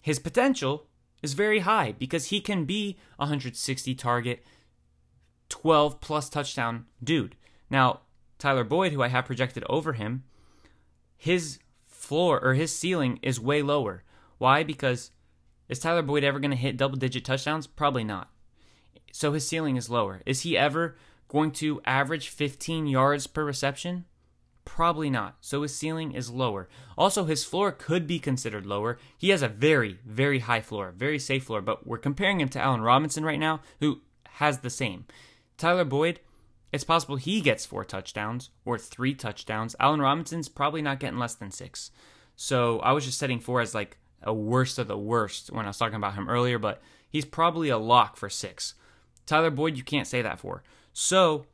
His 0.00 0.18
potential 0.18 0.86
is 1.22 1.34
very 1.34 1.60
high 1.60 1.92
because 1.92 2.26
he 2.26 2.40
can 2.40 2.64
be 2.64 2.98
160 3.16 3.94
target, 3.94 4.44
12 5.48 6.00
plus 6.00 6.28
touchdown 6.28 6.86
dude. 7.02 7.36
Now, 7.68 8.00
Tyler 8.38 8.64
Boyd, 8.64 8.92
who 8.92 9.02
I 9.02 9.08
have 9.08 9.26
projected 9.26 9.64
over 9.68 9.92
him, 9.92 10.24
his 11.16 11.58
floor 12.10 12.40
or 12.42 12.54
his 12.54 12.76
ceiling 12.76 13.20
is 13.22 13.38
way 13.38 13.62
lower. 13.62 14.02
Why? 14.38 14.64
Because 14.64 15.12
is 15.68 15.78
Tyler 15.78 16.02
Boyd 16.02 16.24
ever 16.24 16.40
going 16.40 16.50
to 16.50 16.56
hit 16.56 16.76
double 16.76 16.96
digit 16.96 17.24
touchdowns? 17.24 17.68
Probably 17.68 18.02
not. 18.02 18.30
So 19.12 19.32
his 19.32 19.46
ceiling 19.46 19.76
is 19.76 19.88
lower. 19.88 20.20
Is 20.26 20.40
he 20.40 20.58
ever 20.58 20.96
going 21.28 21.52
to 21.52 21.80
average 21.84 22.28
15 22.28 22.88
yards 22.88 23.28
per 23.28 23.44
reception? 23.44 24.06
Probably 24.64 25.08
not. 25.08 25.36
So 25.40 25.62
his 25.62 25.76
ceiling 25.76 26.10
is 26.10 26.30
lower. 26.30 26.68
Also, 26.98 27.26
his 27.26 27.44
floor 27.44 27.70
could 27.70 28.08
be 28.08 28.18
considered 28.18 28.66
lower. 28.66 28.98
He 29.16 29.28
has 29.28 29.42
a 29.42 29.48
very, 29.48 30.00
very 30.04 30.40
high 30.40 30.62
floor, 30.62 30.92
very 30.96 31.20
safe 31.20 31.44
floor, 31.44 31.60
but 31.60 31.86
we're 31.86 31.98
comparing 31.98 32.40
him 32.40 32.48
to 32.48 32.60
Allen 32.60 32.80
Robinson 32.80 33.24
right 33.24 33.38
now, 33.38 33.60
who 33.78 34.00
has 34.30 34.58
the 34.58 34.70
same. 34.70 35.04
Tyler 35.56 35.84
Boyd, 35.84 36.18
it's 36.72 36.84
possible 36.84 37.16
he 37.16 37.40
gets 37.40 37.66
four 37.66 37.84
touchdowns 37.84 38.50
or 38.64 38.78
three 38.78 39.14
touchdowns. 39.14 39.74
Allen 39.80 40.00
Robinson's 40.00 40.48
probably 40.48 40.82
not 40.82 41.00
getting 41.00 41.18
less 41.18 41.34
than 41.34 41.50
six. 41.50 41.90
So 42.36 42.78
I 42.80 42.92
was 42.92 43.04
just 43.04 43.18
setting 43.18 43.40
four 43.40 43.60
as 43.60 43.74
like 43.74 43.98
a 44.22 44.32
worst 44.32 44.78
of 44.78 44.88
the 44.88 44.98
worst 44.98 45.50
when 45.50 45.64
I 45.64 45.68
was 45.68 45.78
talking 45.78 45.96
about 45.96 46.14
him 46.14 46.28
earlier, 46.28 46.58
but 46.58 46.80
he's 47.08 47.24
probably 47.24 47.68
a 47.68 47.78
lock 47.78 48.16
for 48.16 48.28
six. 48.28 48.74
Tyler 49.26 49.50
Boyd, 49.50 49.76
you 49.76 49.82
can't 49.84 50.06
say 50.06 50.22
that 50.22 50.40
for. 50.40 50.62
So, 50.92 51.46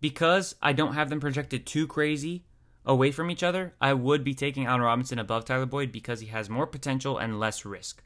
because 0.00 0.54
I 0.62 0.72
don't 0.72 0.94
have 0.94 1.10
them 1.10 1.20
projected 1.20 1.66
too 1.66 1.86
crazy 1.86 2.44
away 2.84 3.10
from 3.10 3.30
each 3.30 3.42
other, 3.42 3.74
I 3.80 3.92
would 3.92 4.24
be 4.24 4.34
taking 4.34 4.66
Allen 4.66 4.80
Robinson 4.80 5.18
above 5.18 5.44
Tyler 5.44 5.66
Boyd 5.66 5.92
because 5.92 6.20
he 6.20 6.28
has 6.28 6.48
more 6.48 6.66
potential 6.66 7.18
and 7.18 7.38
less 7.38 7.64
risk. 7.64 8.02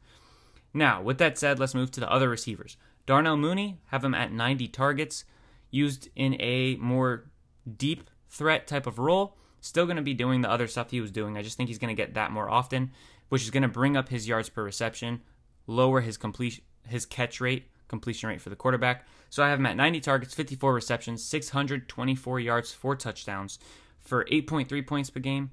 Now, 0.75 1.03
with 1.03 1.19
that 1.19 1.39
said, 1.39 1.59
let's 1.59 1.75
move 1.75 1.91
to 1.93 2.01
the 2.01 2.11
other 2.11 2.29
receivers. 2.29 2.77
Darnell 3.05 3.37
Mooney, 3.37 3.81
have 3.87 4.05
him 4.05 4.15
at 4.15 4.33
90 4.33 4.69
targets, 4.69 5.25
used 5.73 6.09
in 6.15 6.41
a 6.41 6.77
more 6.77 7.29
deep 7.77 8.09
threat 8.29 8.69
type 8.69 8.87
of 8.87 9.01
role. 9.01 9.37
Still 9.61 9.87
going 9.87 9.97
to 9.97 10.03
be 10.03 10.15
doing 10.15 10.43
the 10.43 10.51
other 10.51 10.69
stuff 10.69 10.93
he 10.93 11.01
was 11.01 11.11
doing. 11.11 11.37
I 11.37 11.43
just 11.43 11.57
think 11.57 11.69
he's 11.69 11.79
going 11.79 11.95
to 11.95 12.01
get 12.01 12.15
that 12.15 12.31
more 12.31 12.49
often 12.49 12.93
which 13.33 13.45
is 13.45 13.51
going 13.51 13.63
to 13.63 13.69
bring 13.69 13.97
up 13.97 14.11
his 14.11 14.29
yards 14.29 14.51
per 14.51 14.63
reception, 14.63 15.23
lower 15.67 16.03
his 16.03 16.19
completion 16.19 16.63
his 16.87 17.07
catch 17.07 17.41
rate, 17.41 17.71
completion 17.89 18.29
rate 18.29 18.43
for 18.43 18.51
the 18.51 18.57
quarterback. 18.57 19.07
So 19.31 19.43
I 19.43 19.49
have 19.49 19.59
him 19.59 19.65
at 19.65 19.75
90 19.75 20.01
targets, 20.01 20.35
54 20.35 20.75
receptions, 20.75 21.25
624 21.25 22.41
yards, 22.41 22.75
four 22.75 22.95
touchdowns 22.95 23.59
for 24.01 24.27
8.3 24.27 24.87
points 24.87 25.09
per 25.09 25.21
game. 25.21 25.51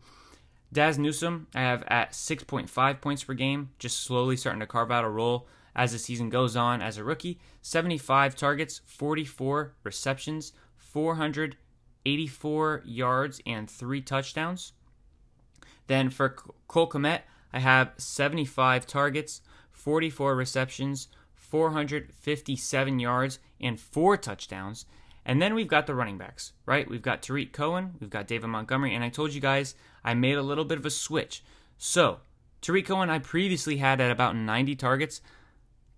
Dazz 0.74 1.00
Newsome, 1.00 1.48
I 1.56 1.62
have 1.62 1.86
at 1.88 2.12
6.5 2.12 3.00
points 3.00 3.24
per 3.24 3.34
game, 3.34 3.70
just 3.80 4.04
slowly 4.04 4.36
starting 4.36 4.60
to 4.60 4.68
carve 4.68 4.92
out 4.92 5.06
a 5.06 5.10
role 5.10 5.48
as 5.76 5.92
the 5.92 6.00
season 6.00 6.30
goes 6.30 6.56
on 6.56 6.82
as 6.82 6.98
a 6.98 7.04
rookie. 7.04 7.40
75 7.62 8.36
targets, 8.36 8.82
44 8.86 9.74
receptions, 9.84 10.54
484 10.78 12.84
yards, 12.86 13.42
and 13.46 13.70
three 13.70 14.02
touchdowns. 14.02 14.74
Then 15.88 16.10
for 16.10 16.30
Cole 16.68 16.90
Kmet, 16.90 17.22
I 17.52 17.60
have 17.60 17.94
75 17.98 18.86
targets, 18.86 19.42
44 19.72 20.36
receptions, 20.36 21.08
457 21.34 23.00
yards, 23.00 23.40
and 23.60 23.80
four 23.80 24.18
touchdowns. 24.18 24.86
And 25.26 25.42
then 25.42 25.54
we've 25.54 25.68
got 25.68 25.88
the 25.88 25.96
running 25.96 26.18
backs, 26.18 26.54
right? 26.66 26.90
We've 26.90 27.02
got 27.02 27.22
Tarik 27.22 27.54
Cohen, 27.54 27.96
we've 28.00 28.10
got 28.10 28.28
David 28.28 28.48
Montgomery, 28.48 28.96
and 28.96 29.04
I 29.04 29.10
told 29.10 29.34
you 29.34 29.42
guys 29.42 29.76
I 30.04 30.14
made 30.14 30.38
a 30.38 30.44
little 30.44 30.66
bit 30.66 30.78
of 30.78 30.86
a 30.86 30.92
switch. 30.92 31.44
So, 31.78 32.20
Tarik 32.62 32.88
Cohen 32.88 33.10
I 33.10 33.20
previously 33.20 33.78
had 33.78 34.02
at 34.02 34.12
about 34.12 34.36
90 34.36 34.76
targets, 34.76 35.22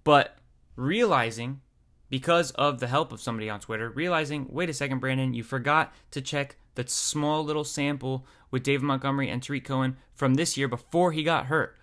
but 0.03 0.37
realizing 0.75 1.61
because 2.09 2.51
of 2.51 2.79
the 2.79 2.87
help 2.87 3.11
of 3.11 3.21
somebody 3.21 3.49
on 3.49 3.59
Twitter, 3.59 3.89
realizing, 3.89 4.47
wait 4.49 4.69
a 4.69 4.73
second, 4.73 4.99
Brandon, 4.99 5.33
you 5.33 5.43
forgot 5.43 5.93
to 6.11 6.21
check 6.21 6.57
the 6.75 6.87
small 6.87 7.43
little 7.43 7.63
sample 7.63 8.25
with 8.49 8.63
David 8.63 8.83
Montgomery 8.83 9.29
and 9.29 9.41
Tarik 9.41 9.65
Cohen 9.65 9.97
from 10.13 10.35
this 10.35 10.57
year 10.57 10.67
before 10.67 11.11
he 11.11 11.23
got 11.23 11.45
hurt. 11.45 11.77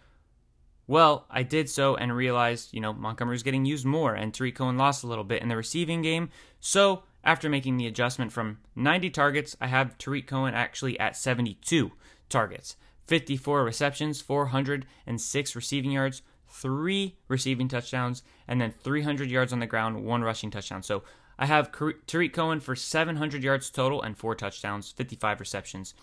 Well, 0.86 1.26
I 1.30 1.42
did 1.42 1.68
so 1.68 1.96
and 1.96 2.16
realized, 2.16 2.72
you 2.72 2.80
know, 2.80 2.92
Montgomery 2.92 3.38
getting 3.38 3.66
used 3.66 3.84
more 3.84 4.14
and 4.14 4.32
Tarik 4.32 4.56
Cohen 4.56 4.78
lost 4.78 5.04
a 5.04 5.06
little 5.06 5.24
bit 5.24 5.42
in 5.42 5.48
the 5.48 5.56
receiving 5.56 6.02
game. 6.02 6.30
So, 6.60 7.02
after 7.24 7.50
making 7.50 7.76
the 7.76 7.86
adjustment 7.86 8.32
from 8.32 8.58
90 8.74 9.10
targets, 9.10 9.56
I 9.60 9.66
have 9.66 9.98
Tarik 9.98 10.26
Cohen 10.26 10.54
actually 10.54 10.98
at 10.98 11.16
72 11.16 11.92
targets, 12.28 12.76
54 13.06 13.64
receptions, 13.64 14.22
406 14.22 15.56
receiving 15.56 15.90
yards, 15.90 16.22
three 16.48 17.16
receiving 17.28 17.68
touchdowns, 17.68 18.22
and 18.46 18.60
then 18.60 18.72
300 18.72 19.30
yards 19.30 19.52
on 19.52 19.60
the 19.60 19.66
ground, 19.66 20.04
one 20.04 20.22
rushing 20.22 20.50
touchdown. 20.50 20.82
So 20.82 21.02
I 21.38 21.46
have 21.46 21.70
Tarik 22.06 22.32
Cohen 22.32 22.60
for 22.60 22.74
700 22.74 23.42
yards 23.42 23.70
total 23.70 24.02
and 24.02 24.16
four 24.16 24.34
touchdowns, 24.34 24.90
55 24.90 25.38
receptions. 25.38 25.94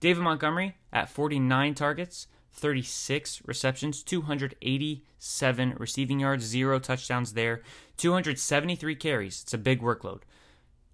David 0.00 0.22
Montgomery 0.22 0.76
at 0.92 1.08
49 1.08 1.74
targets, 1.74 2.26
36 2.52 3.42
receptions, 3.46 4.02
287 4.02 5.74
receiving 5.78 6.20
yards, 6.20 6.44
zero 6.44 6.78
touchdowns 6.78 7.32
there, 7.32 7.62
273 7.96 8.94
carries. 8.96 9.42
It's 9.42 9.54
a 9.54 9.58
big 9.58 9.80
workload. 9.80 10.20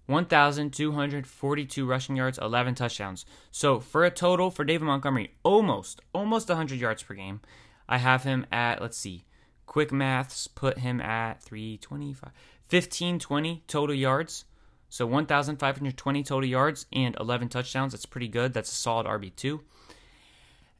1,242 0.05 1.85
rushing 1.85 2.15
yards, 2.15 2.39
11 2.39 2.75
touchdowns. 2.75 3.25
So 3.51 3.79
for 3.79 4.05
a 4.05 4.09
total 4.09 4.49
for 4.49 4.63
David 4.63 4.85
Montgomery, 4.85 5.35
almost, 5.43 6.01
almost 6.13 6.49
100 6.49 6.79
yards 6.79 7.03
per 7.03 7.13
game. 7.13 7.41
I 7.89 7.97
have 7.97 8.23
him 8.23 8.45
at, 8.51 8.81
let's 8.81 8.97
see, 8.97 9.25
quick 9.65 9.91
maths 9.91 10.47
put 10.47 10.77
him 10.77 11.01
at 11.01 11.41
325, 11.41 12.31
1520 12.69 13.63
total 13.67 13.95
yards. 13.95 14.45
So 14.91 15.05
1,520 15.05 16.23
total 16.23 16.49
yards 16.49 16.85
and 16.91 17.15
11 17.19 17.49
touchdowns. 17.49 17.93
That's 17.93 18.07
pretty 18.07 18.27
good. 18.27 18.53
That's 18.53 18.71
a 18.71 18.75
solid 18.75 19.05
RB2. 19.05 19.59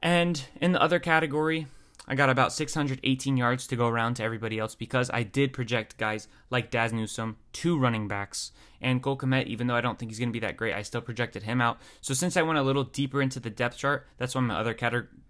And 0.02 0.43
in 0.62 0.72
the 0.72 0.82
other 0.82 0.98
category, 1.00 1.67
I 2.08 2.15
got 2.15 2.30
about 2.30 2.52
618 2.52 3.38
yards 3.38 3.67
to 3.67 3.76
go 3.76 3.88
around 3.88 4.15
to 4.15 4.24
everybody 4.24 4.58
else 4.58 4.74
because 4.74 5.12
I 5.13 5.22
did 5.22 5.54
project 5.54 5.98
guys 5.98 6.28
like 6.50 6.72
Dazz 6.72 6.91
Newsome, 6.91 7.38
two 7.54 7.78
running 7.78 8.08
backs, 8.08 8.52
and 8.82 9.04
Cole 9.04 9.17
Kmet, 9.17 9.45
even 9.45 9.67
though 9.67 9.76
I 9.76 9.82
don't 9.82 10.00
think 10.00 10.10
he's 10.10 10.17
going 10.17 10.30
to 10.30 10.34
be 10.34 10.39
that 10.39 10.58
great, 10.58 10.74
I 10.74 10.82
still 10.82 11.02
projected 11.02 11.43
him 11.43 11.62
out. 11.62 11.80
So 12.02 12.15
since 12.15 12.36
I 12.36 12.41
went 12.41 12.58
a 12.58 12.63
little 12.63 12.86
deeper 12.86 13.22
into 13.22 13.39
the 13.39 13.52
depth 13.52 13.78
chart, 13.78 14.08
that's 14.17 14.34
why 14.34 14.41
my 14.41 14.56
other 14.56 14.74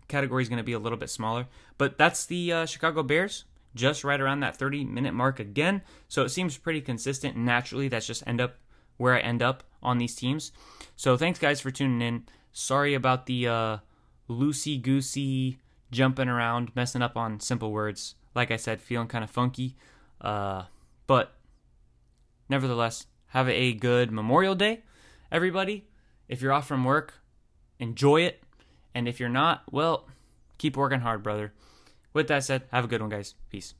category 0.09 0.43
is 0.43 0.49
going 0.49 0.57
to 0.57 0.63
be 0.63 0.73
a 0.73 0.79
little 0.79 0.97
bit 0.97 1.09
smaller. 1.09 1.47
But 1.77 1.97
that's 1.97 2.25
the 2.25 2.51
uh, 2.51 2.65
Chicago 2.65 3.03
Bears, 3.03 3.45
just 3.73 4.03
right 4.03 4.19
around 4.19 4.41
that 4.41 4.57
30 4.57 4.83
minute 4.83 5.13
mark 5.13 5.39
again. 5.39 5.81
So 6.09 6.23
it 6.23 6.29
seems 6.29 6.57
pretty 6.57 6.81
consistent. 6.81 7.37
Naturally, 7.37 7.87
that's 7.87 8.07
just 8.07 8.27
end 8.27 8.41
up 8.41 8.57
where 8.97 9.15
I 9.15 9.19
end 9.19 9.41
up 9.41 9.63
on 9.81 9.97
these 9.97 10.15
teams. 10.15 10.51
So 10.97 11.15
thanks 11.15 11.39
guys 11.39 11.61
for 11.61 11.71
tuning 11.71 12.01
in. 12.01 12.23
Sorry 12.51 12.93
about 12.93 13.25
the 13.25 13.47
uh, 13.47 13.77
loosey 14.29 14.81
goosey 14.81 15.59
jumping 15.91 16.27
around, 16.27 16.75
messing 16.75 17.01
up 17.01 17.15
on 17.15 17.39
simple 17.39 17.71
words. 17.71 18.15
Like 18.35 18.51
I 18.51 18.57
said, 18.57 18.81
feeling 18.81 19.07
kind 19.07 19.23
of 19.23 19.29
funky. 19.29 19.75
Uh, 20.19 20.63
but 21.07 21.35
nevertheless, 22.49 23.05
have 23.27 23.47
a 23.47 23.73
good 23.73 24.11
Memorial 24.11 24.55
Day, 24.55 24.83
everybody. 25.31 25.87
If 26.27 26.41
you're 26.41 26.53
off 26.53 26.67
from 26.67 26.83
work, 26.83 27.13
enjoy 27.79 28.21
it. 28.21 28.43
And 28.99 29.07
if 29.07 29.17
you're 29.17 29.29
not, 29.29 29.63
well, 29.71 30.09
keep 30.57 30.75
working 30.75 30.99
hard, 30.99 31.23
brother. 31.23 31.53
With 32.11 32.27
that 32.27 32.43
said, 32.43 32.63
have 32.69 32.83
a 32.83 32.87
good 32.89 32.99
one, 32.99 33.09
guys. 33.09 33.33
Peace. 33.49 33.73